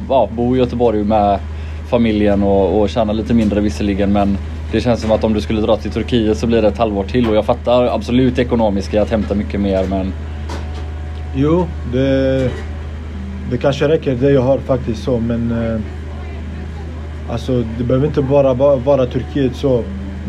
ja, 0.10 0.30
bo 0.32 0.56
i 0.56 0.60
Göteborg 0.60 1.04
med 1.04 1.40
familjen 1.90 2.44
och, 2.44 2.82
och 2.82 2.90
tjäna 2.90 3.14
lite 3.14 3.34
mindre 3.34 3.62
visserligen 3.62 4.14
men 4.14 4.38
det 4.72 4.82
känns 4.82 5.02
som 5.02 5.12
att 5.12 5.24
om 5.24 5.34
du 5.34 5.42
skulle 5.42 5.62
dra 5.62 5.78
till 5.78 5.92
Turkiet 5.92 6.38
så 6.38 6.48
blir 6.48 6.62
det 6.62 6.68
ett 6.68 6.78
halvår 6.78 7.04
till 7.04 7.30
och 7.30 7.36
jag 7.36 7.46
fattar 7.46 7.86
absolut 7.86 8.40
ekonomiska 8.40 9.02
att 9.02 9.12
hämta 9.12 9.36
mycket 9.36 9.60
mer 9.60 9.86
men 9.90 10.14
Jo, 11.36 11.68
det, 11.94 12.52
det 13.52 13.58
kanske 13.58 13.88
räcker 13.88 14.16
det 14.16 14.32
jag 14.32 14.42
har 14.42 14.58
faktiskt 14.58 15.04
så 15.04 15.20
men 15.20 15.52
eh, 15.52 15.80
Alltså 17.30 17.64
det 17.78 17.84
behöver 17.84 18.08
inte 18.08 18.22
bara 18.22 18.54
vara, 18.54 18.76
vara 18.76 19.06
Turkiet 19.06 19.56
så 19.56 19.84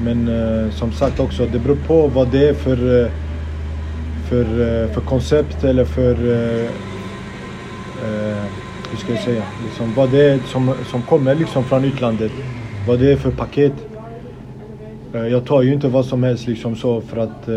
Men 0.05 0.29
eh, 0.29 0.71
som 0.71 0.93
sagt 0.93 1.21
också 1.21 1.47
det 1.53 1.59
beror 1.59 1.77
på 1.87 2.07
vad 2.07 2.29
det 2.29 2.49
är 2.49 2.55
för 2.55 3.03
eh, 3.03 3.11
för, 4.29 4.43
eh, 4.43 4.91
för 4.91 5.01
koncept 5.01 5.65
eller 5.65 5.85
för 5.85 6.13
eh, 6.13 6.65
eh, 8.05 8.45
hur 8.91 8.97
ska 8.99 9.13
jag 9.13 9.23
säga, 9.23 9.43
liksom, 9.65 9.95
vad 9.95 10.11
det 10.11 10.23
är 10.23 10.39
som, 10.39 10.75
som 10.91 11.03
kommer 11.03 11.35
liksom 11.35 11.65
från 11.65 11.85
utlandet. 11.85 12.33
Vad 12.89 12.99
det 12.99 13.13
är 13.13 13.17
för 13.17 13.31
paket. 13.31 13.73
Jag 15.13 15.45
tar 15.45 15.63
ju 15.63 15.73
inte 15.73 15.89
vad 15.89 16.05
som 16.05 16.23
helst 16.23 16.47
liksom 16.47 16.77
så 16.77 17.01
för 17.01 17.17
att 17.17 17.49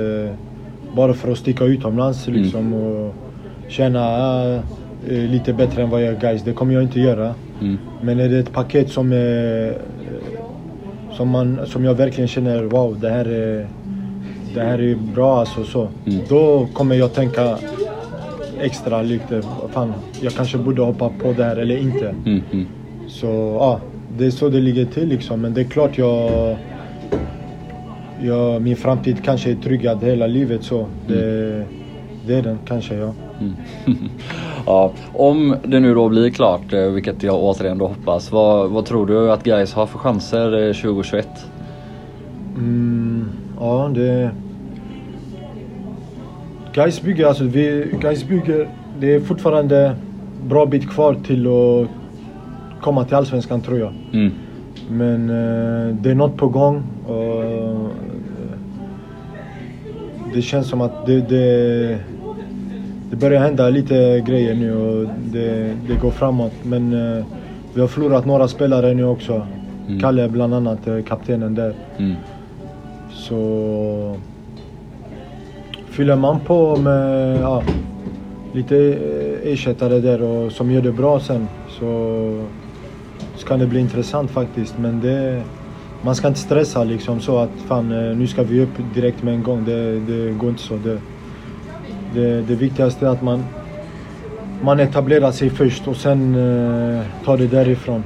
bara 0.96 1.14
för 1.14 1.32
att 1.32 1.38
sticka 1.38 1.64
utomlands 1.64 2.28
Mm. 2.28 2.42
liksom 2.42 2.74
och 2.74 3.16
ah, 3.96 4.56
eh, 5.08 5.30
lite 5.32 5.54
bättre 5.54 5.84
än 5.84 5.90
vad 5.90 6.04
jag 6.04 6.20
guys. 6.20 6.44
Det 6.44 6.54
kommer 6.54 6.74
jag 6.74 6.84
inte 6.84 7.00
göra. 7.00 7.34
Mm. 7.62 7.78
Men 8.02 8.20
är 8.20 8.30
det 8.30 8.40
ett 8.40 8.54
paket 8.54 8.92
som 8.92 9.12
är 9.12 9.68
eh, 9.68 9.74
som, 11.20 11.30
man, 11.30 11.60
som 11.66 11.86
jag 11.86 11.94
verkligen 11.94 12.28
känner 12.28 12.64
wow 12.64 13.00
det 13.00 13.10
här 13.10 13.26
är, 13.26 13.68
det 14.54 14.62
här 14.62 14.82
är 14.82 14.96
bra 14.96 15.40
alltså 15.40 15.64
så. 15.64 15.88
Mm. 16.06 16.20
Då 16.30 16.68
kommer 16.74 16.96
jag 16.96 17.14
tänka 17.14 17.58
extra 18.60 19.02
lite. 19.02 19.42
Fan, 19.72 19.94
jag 20.22 20.34
kanske 20.34 20.58
borde 20.58 20.82
hoppa 20.82 21.10
på 21.10 21.34
det 21.34 21.44
här 21.44 21.56
eller 21.56 21.78
inte. 21.78 22.08
Mm. 22.26 22.42
Mm. 22.52 22.68
Så 23.08 23.28
ja, 23.60 23.80
det 24.18 24.26
är 24.26 24.32
så 24.32 24.50
det 24.50 24.60
ligger 24.60 24.86
till 24.86 25.08
liksom. 25.08 25.42
Men 25.42 25.54
det 25.54 25.62
är 25.62 25.66
klart 25.66 25.98
jag... 25.98 26.58
jag 28.22 28.62
min 28.62 28.76
framtid 28.76 29.24
kanske 29.24 29.52
är 29.52 29.56
tryggad 29.56 30.04
hela 30.04 30.28
livet 30.28 30.64
så. 30.64 30.86
Det, 31.08 31.64
det 32.28 32.36
är 32.36 32.42
den 32.42 32.60
kanske 32.66 32.96
ja. 32.96 33.14
Mm. 33.40 33.56
ja, 34.66 34.92
om 35.14 35.56
det 35.64 35.80
nu 35.80 35.94
då 35.94 36.10
blir 36.10 36.30
klart, 36.30 36.74
eh, 36.74 36.82
vilket 36.82 37.24
jag 37.24 37.36
återigen 37.44 37.78
då 37.78 37.88
hoppas, 37.88 38.32
vad, 38.32 38.70
vad 38.70 38.86
tror 38.86 39.06
du 39.06 39.32
att 39.32 39.44
guys 39.44 39.74
har 39.74 39.86
för 39.86 40.00
chanser 40.00 40.68
eh, 40.68 40.74
2021? 40.74 41.28
Mm, 42.58 43.30
ja, 43.60 43.92
det... 43.96 44.32
Guys 46.74 47.02
bygger, 47.02 47.26
alltså 47.26 47.44
vi, 47.44 47.92
guys 48.02 48.28
bygger, 48.28 48.70
det 49.00 49.16
är 49.16 49.20
fortfarande 49.20 49.96
bra 50.48 50.66
bit 50.66 50.90
kvar 50.90 51.16
till 51.26 51.48
att 51.48 51.88
komma 52.82 53.06
till 53.06 53.16
Allsvenskan 53.16 53.62
tror 53.62 53.80
jag. 53.80 53.94
Mm. 54.14 54.32
Men 54.90 55.30
eh, 55.30 55.96
det 55.96 56.12
är 56.12 56.16
något 56.16 56.38
på 56.38 56.48
gång 56.48 56.84
och 57.08 57.44
eh, 57.44 57.88
det 60.34 60.42
känns 60.42 60.68
som 60.68 60.82
att 60.82 61.06
det, 61.06 61.22
det, 61.30 62.00
det 63.10 63.16
börjar 63.16 63.42
hända 63.42 63.70
lite 63.70 64.24
grejer 64.28 64.56
nu 64.56 64.76
och 64.76 65.08
det, 65.32 65.76
det 65.88 65.96
går 65.96 66.12
framåt. 66.12 66.54
Men 66.64 66.94
eh, 66.94 67.26
vi 67.74 67.82
har 67.82 67.88
förlorat 67.88 68.26
några 68.26 68.48
spelare 68.48 68.94
nu 68.94 69.06
också. 69.06 69.48
Mm. 69.88 70.00
Kalle 70.00 70.30
bland 70.30 70.54
annat, 70.54 70.88
eh, 70.88 71.02
kaptenen 71.02 71.56
där. 71.56 71.74
Mm. 71.98 72.16
Så 73.12 74.16
fyller 75.90 76.16
man 76.16 76.40
på 76.40 76.76
med 76.76 77.40
ja, 77.42 77.64
lite 78.54 78.78
eh, 78.78 79.52
ersättare 79.54 80.00
där 80.00 80.22
och 80.22 80.52
som 80.52 80.72
gör 80.72 80.82
det 80.82 80.92
bra 80.92 81.20
sen 81.20 81.48
så 81.80 82.46
ska 83.36 83.58
det 83.58 83.68
bli 83.68 83.80
intressant 83.80 84.32
faktiskt. 84.32 84.78
Men 84.78 85.02
det, 85.02 85.42
man 86.02 86.16
ska 86.16 86.28
inte 86.28 86.40
stressa 86.40 86.84
liksom 86.84 87.20
så 87.20 87.38
att 87.38 87.52
fan 87.68 87.92
eh, 87.92 88.18
nu 88.18 88.28
ska 88.28 88.44
vi 88.44 88.62
upp 88.62 88.94
direkt 88.94 89.24
med 89.24 89.34
en 89.34 89.44
gång. 89.44 89.66
Det, 89.66 90.00
det 90.00 90.32
går 90.32 90.50
inte 90.50 90.62
så. 90.62 90.76
Det, 90.76 91.00
det, 92.14 92.42
det 92.42 92.56
viktigaste 92.56 93.06
är 93.06 93.10
att 93.10 93.22
man, 93.22 93.44
man 94.62 94.80
etablerar 94.80 95.32
sig 95.32 95.50
först 95.50 95.88
och 95.88 95.96
sen 95.96 96.36
eh, 96.36 97.02
tar 97.26 97.38
det 97.38 97.48
därifrån. 97.48 98.04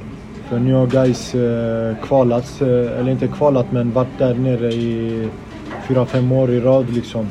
För 0.49 0.59
nu 0.59 0.73
har 0.73 0.87
guys 0.87 1.35
eh, 1.35 1.95
kvalat, 2.03 2.61
eh, 2.61 2.67
eller 2.67 3.09
inte 3.09 3.27
kvalat 3.27 3.65
men 3.71 3.91
varit 3.91 4.17
där 4.17 4.35
nere 4.35 4.73
i 4.73 5.29
fyra 5.87 6.05
fem 6.05 6.31
år 6.31 6.51
i 6.51 6.59
rad 6.59 6.89
liksom. 6.89 7.27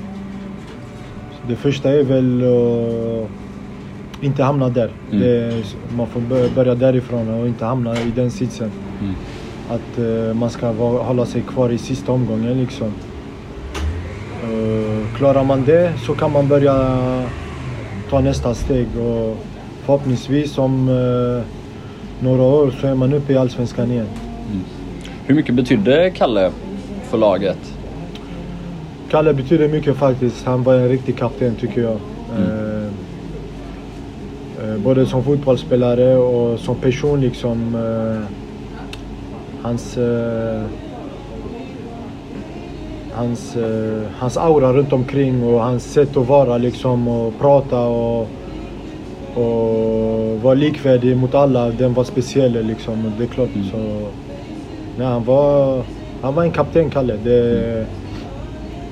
Så 1.32 1.48
det 1.48 1.56
första 1.56 1.90
är 1.90 2.02
väl 2.02 2.42
att 2.42 4.24
inte 4.24 4.42
hamna 4.42 4.68
där. 4.68 4.90
Mm. 5.10 5.20
Det, 5.22 5.64
man 5.96 6.06
får 6.06 6.20
bör- 6.20 6.54
börja 6.54 6.74
därifrån 6.74 7.40
och 7.40 7.46
inte 7.46 7.64
hamna 7.64 7.96
i 7.96 8.12
den 8.16 8.30
sitsen. 8.30 8.70
Mm. 9.00 9.14
Att 9.70 9.98
eh, 9.98 10.34
man 10.34 10.50
ska 10.50 10.70
hålla 11.02 11.26
sig 11.26 11.42
kvar 11.42 11.70
i 11.70 11.78
sista 11.78 12.12
omgången 12.12 12.58
liksom. 12.60 12.92
Uh, 14.44 14.91
klarar 15.16 15.44
man 15.44 15.64
det 15.64 15.92
så 16.06 16.14
kan 16.14 16.32
man 16.32 16.48
börja 16.48 16.98
ta 18.10 18.20
nästa 18.20 18.54
steg 18.54 18.86
och 18.98 19.36
förhoppningsvis 19.84 20.58
om 20.58 20.88
eh, 20.88 21.44
några 22.24 22.42
år 22.42 22.70
så 22.80 22.86
är 22.86 22.94
man 22.94 23.12
uppe 23.12 23.32
i 23.32 23.36
Allsvenskan 23.36 23.90
igen. 23.90 24.08
Hur 25.26 25.34
mycket 25.34 25.54
betydde 25.54 26.10
Kalle 26.10 26.50
för 27.10 27.18
laget? 27.18 27.58
Kalle 29.10 29.34
betyder 29.34 29.68
mycket 29.68 29.96
faktiskt. 29.96 30.46
Han 30.46 30.62
var 30.62 30.74
en 30.74 30.88
riktig 30.88 31.18
kapten 31.18 31.54
tycker 31.54 31.82
jag. 31.82 31.96
Mm. 32.36 32.48
Eh, 32.48 32.88
eh, 34.68 34.76
både 34.78 35.06
som 35.06 35.24
fotbollsspelare 35.24 36.16
och 36.16 36.58
som 36.58 36.76
person 36.76 37.20
liksom. 37.20 37.74
Eh, 37.74 38.36
hans... 39.62 39.98
Hans, 43.14 43.56
eh, 43.56 44.02
hans 44.18 44.36
aura 44.36 44.72
runt 44.72 44.92
omkring 44.92 45.42
och 45.54 45.60
hans 45.60 45.92
sätt 45.92 46.16
att 46.16 46.28
vara 46.28 46.58
liksom 46.58 47.08
och 47.08 47.38
prata 47.40 47.80
och, 47.80 48.28
och 49.34 50.40
vara 50.42 50.54
likvärdig 50.54 51.16
mot 51.16 51.34
alla. 51.34 51.70
Den 51.70 51.94
var 51.94 52.04
speciell 52.04 52.66
liksom. 52.66 53.06
Och 53.06 53.12
Det 53.18 53.24
är 53.24 53.28
klart 53.28 53.48
Mm. 53.54 53.68
så... 53.70 54.08
Nej, 54.98 55.06
han 55.06 55.24
var, 55.24 55.82
han 56.22 56.34
var 56.34 56.42
en 56.42 56.50
kapten 56.50 56.90
Kalle. 56.90 57.16
Det, 57.24 57.86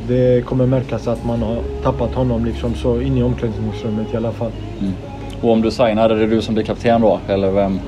det 0.09 0.45
kommer 0.45 0.67
märkas 0.67 1.09
att 1.09 1.25
man 1.25 1.43
har 1.43 1.57
tappat 1.83 2.15
honom 2.15 2.45
liksom 2.45 2.75
så 2.75 3.01
in 3.01 3.19
i 3.19 3.23
omklädningsrummet 3.23 4.15
i 4.15 4.17
alla 4.17 4.33
fall. 4.33 4.51
Mm. 4.81 4.93
Och 5.43 5.51
om 5.51 5.63
du 5.63 5.71
signar, 5.71 6.11
är 6.11 6.17
det 6.17 6.27
du 6.27 6.43
som 6.43 6.55
blir 6.55 6.65
kapten 6.65 7.01
då? 7.01 7.21
Eller 7.29 7.51
vem? 7.51 7.81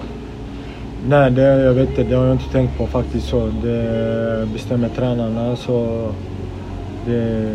Nej, 1.08 1.30
det, 1.30 1.42
jag 1.42 1.72
vet 1.72 1.88
inte. 1.88 2.02
Det 2.02 2.14
har 2.14 2.24
jag 2.24 2.34
inte 2.34 2.52
tänkt 2.52 2.78
på 2.78 2.86
faktiskt. 2.86 3.28
så. 3.28 3.46
Det 3.62 4.48
bestämmer 4.52 4.88
tränarna 4.88 5.56
så 5.56 6.08
det, 7.06 7.52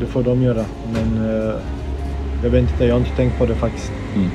det 0.00 0.06
får 0.06 0.22
de 0.22 0.42
göra. 0.42 0.64
Men 0.92 1.30
eh, 1.30 1.54
jag 2.42 2.50
vet 2.50 2.60
inte, 2.60 2.84
jag 2.84 2.94
har 2.94 3.00
inte 3.00 3.16
tänkt 3.16 3.38
på 3.38 3.46
det 3.46 3.54
faktiskt. 3.54 3.92
Mm. 4.16 4.30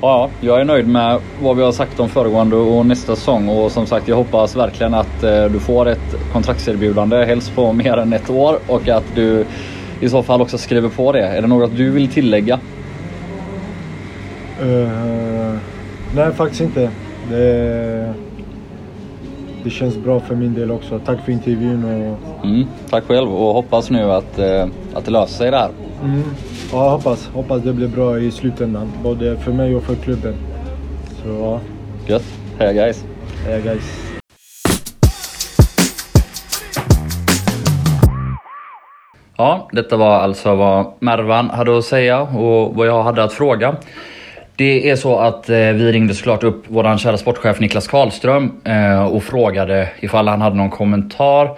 Ja, 0.00 0.30
jag 0.40 0.60
är 0.60 0.64
nöjd 0.64 0.88
med 0.88 1.18
vad 1.42 1.56
vi 1.56 1.62
har 1.62 1.72
sagt 1.72 2.00
om 2.00 2.08
föregående 2.08 2.56
och 2.56 2.86
nästa 2.86 3.16
säsong 3.16 3.48
och 3.48 3.72
som 3.72 3.86
sagt 3.86 4.08
jag 4.08 4.16
hoppas 4.16 4.56
verkligen 4.56 4.94
att 4.94 5.22
eh, 5.22 5.44
du 5.44 5.60
får 5.60 5.88
ett 5.88 6.14
kontraktserbjudande, 6.32 7.24
helst 7.24 7.54
på 7.54 7.72
mer 7.72 7.96
än 7.96 8.12
ett 8.12 8.30
år 8.30 8.58
och 8.66 8.88
att 8.88 9.04
du 9.14 9.44
i 10.00 10.08
så 10.08 10.22
fall 10.22 10.42
också 10.42 10.58
skriver 10.58 10.88
på 10.88 11.12
det. 11.12 11.26
Är 11.26 11.42
det 11.42 11.48
något 11.48 11.76
du 11.76 11.90
vill 11.90 12.08
tillägga? 12.08 12.60
Eh, 14.60 15.54
nej, 16.14 16.32
faktiskt 16.32 16.60
inte. 16.60 16.90
Det, 17.30 18.14
det 19.64 19.70
känns 19.70 19.96
bra 19.96 20.20
för 20.20 20.34
min 20.34 20.54
del 20.54 20.70
också. 20.70 20.98
Tack 21.04 21.24
för 21.24 21.32
intervjun. 21.32 21.84
Och, 21.84 22.44
Mm, 22.44 22.64
tack 22.90 23.04
själv 23.04 23.34
och 23.34 23.54
hoppas 23.54 23.90
nu 23.90 24.12
att, 24.12 24.38
eh, 24.38 24.66
att 24.94 25.04
det 25.04 25.10
löser 25.10 25.34
sig 25.34 25.50
där. 25.50 25.68
mm, 26.04 26.22
ja, 26.72 26.88
hoppas, 26.90 27.28
hoppas 27.34 27.62
det 27.62 27.72
blir 27.72 27.88
bra 27.88 28.18
i 28.18 28.30
slutändan. 28.30 28.92
Både 29.02 29.36
för 29.36 29.52
mig 29.52 29.76
och 29.76 29.82
för 29.82 29.94
klubben. 29.94 30.34
Så 31.22 31.28
ja, 31.28 31.60
Gött. 32.06 32.24
Hej 32.58 32.74
guys. 32.74 33.04
heja 33.46 33.60
guys. 33.60 34.00
Ja, 39.36 39.68
detta 39.72 39.96
var 39.96 40.18
alltså 40.18 40.54
vad 40.54 40.86
Mervan 41.00 41.50
hade 41.50 41.78
att 41.78 41.84
säga 41.84 42.20
och 42.22 42.74
vad 42.74 42.86
jag 42.86 43.02
hade 43.02 43.24
att 43.24 43.32
fråga. 43.32 43.76
Det 44.56 44.90
är 44.90 44.96
så 44.96 45.18
att 45.18 45.48
eh, 45.48 45.56
vi 45.56 45.92
ringde 45.92 46.14
såklart 46.14 46.44
upp 46.44 46.64
våran 46.68 46.98
kära 46.98 47.16
sportchef 47.16 47.60
Niklas 47.60 47.88
Karlström 47.88 48.52
eh, 48.64 49.04
och 49.04 49.22
frågade 49.22 49.88
ifall 50.00 50.28
han 50.28 50.40
hade 50.40 50.56
någon 50.56 50.70
kommentar. 50.70 51.50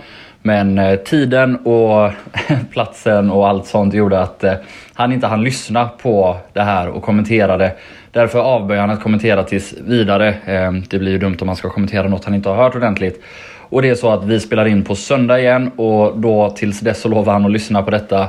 Men 0.43 0.79
eh, 0.79 0.97
tiden 0.97 1.57
och 1.57 2.11
platsen 2.73 3.31
och 3.31 3.49
allt 3.49 3.67
sånt 3.67 3.95
gjorde 3.95 4.21
att 4.21 4.45
eh, 4.45 4.55
han 4.95 5.13
inte 5.13 5.27
hann 5.27 5.45
lyssna 5.45 5.89
på 5.89 6.37
det 6.53 6.63
här 6.63 6.89
och 6.89 7.03
kommenterade. 7.03 7.73
Därför 8.11 8.39
avböjer 8.39 8.81
han 8.81 8.91
att 8.91 9.03
kommentera 9.03 9.43
tills 9.43 9.75
vidare. 9.87 10.29
Eh, 10.29 10.73
det 10.73 10.99
blir 10.99 11.13
ju 11.13 11.19
dumt 11.19 11.37
om 11.41 11.47
man 11.47 11.57
ska 11.57 11.71
kommentera 11.71 12.09
något 12.09 12.25
han 12.25 12.35
inte 12.35 12.49
har 12.49 12.57
hört 12.57 12.77
ordentligt. 12.77 13.23
Och 13.69 13.83
det 13.83 13.89
är 13.89 13.95
så 13.95 14.11
att 14.11 14.25
vi 14.25 14.41
spelar 14.41 14.67
in 14.67 14.85
på 14.85 14.95
söndag 14.95 15.41
igen 15.41 15.71
och 15.77 16.19
då 16.19 16.51
tills 16.51 16.81
dess 16.81 17.01
så 17.01 17.09
lovar 17.09 17.33
han 17.33 17.45
att 17.45 17.53
lyssna 17.53 17.83
på 17.83 17.91
detta. 17.91 18.29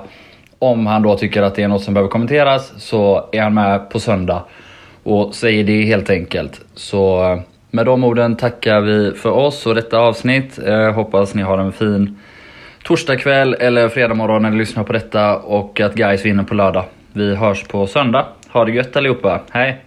Om 0.60 0.88
han 0.88 1.02
då 1.02 1.18
tycker 1.18 1.42
att 1.42 1.56
det 1.56 1.64
är 1.64 1.68
något 1.68 1.84
som 1.84 1.94
behöver 1.94 2.10
kommenteras 2.10 2.74
så 2.78 3.30
är 3.32 3.42
han 3.42 3.54
med 3.54 3.90
på 3.90 4.00
söndag 4.00 4.44
och 5.04 5.36
säger 5.36 5.64
det 5.64 5.82
helt 5.82 6.10
enkelt. 6.10 6.62
Så 6.74 7.32
eh, 7.32 7.40
med 7.72 7.86
de 7.86 8.04
orden 8.04 8.36
tackar 8.36 8.82
vi 8.82 9.12
för 9.12 9.32
oss 9.32 9.66
och 9.66 9.76
detta 9.76 10.00
avsnitt. 10.00 10.60
Eh, 10.66 10.92
hoppas 10.92 11.34
ni 11.34 11.42
har 11.42 11.58
en 11.58 11.72
fin 11.72 12.20
torsdagkväll 12.84 13.54
eller 13.60 13.90
fredag 13.90 14.14
morgon 14.14 14.42
när 14.42 14.50
ni 14.50 14.58
lyssnar 14.58 14.84
på 14.84 14.94
detta 14.94 15.38
och 15.38 15.80
att 15.80 15.96
guys 15.96 16.26
vinner 16.26 16.44
på 16.44 16.54
lördag. 16.54 16.86
Vi 17.14 17.36
hörs 17.36 17.64
på 17.64 17.88
söndag. 17.88 18.26
Ha 18.50 18.66
det 18.66 18.72
gött 18.72 18.96
allihopa. 18.96 19.42
Hej! 19.52 19.87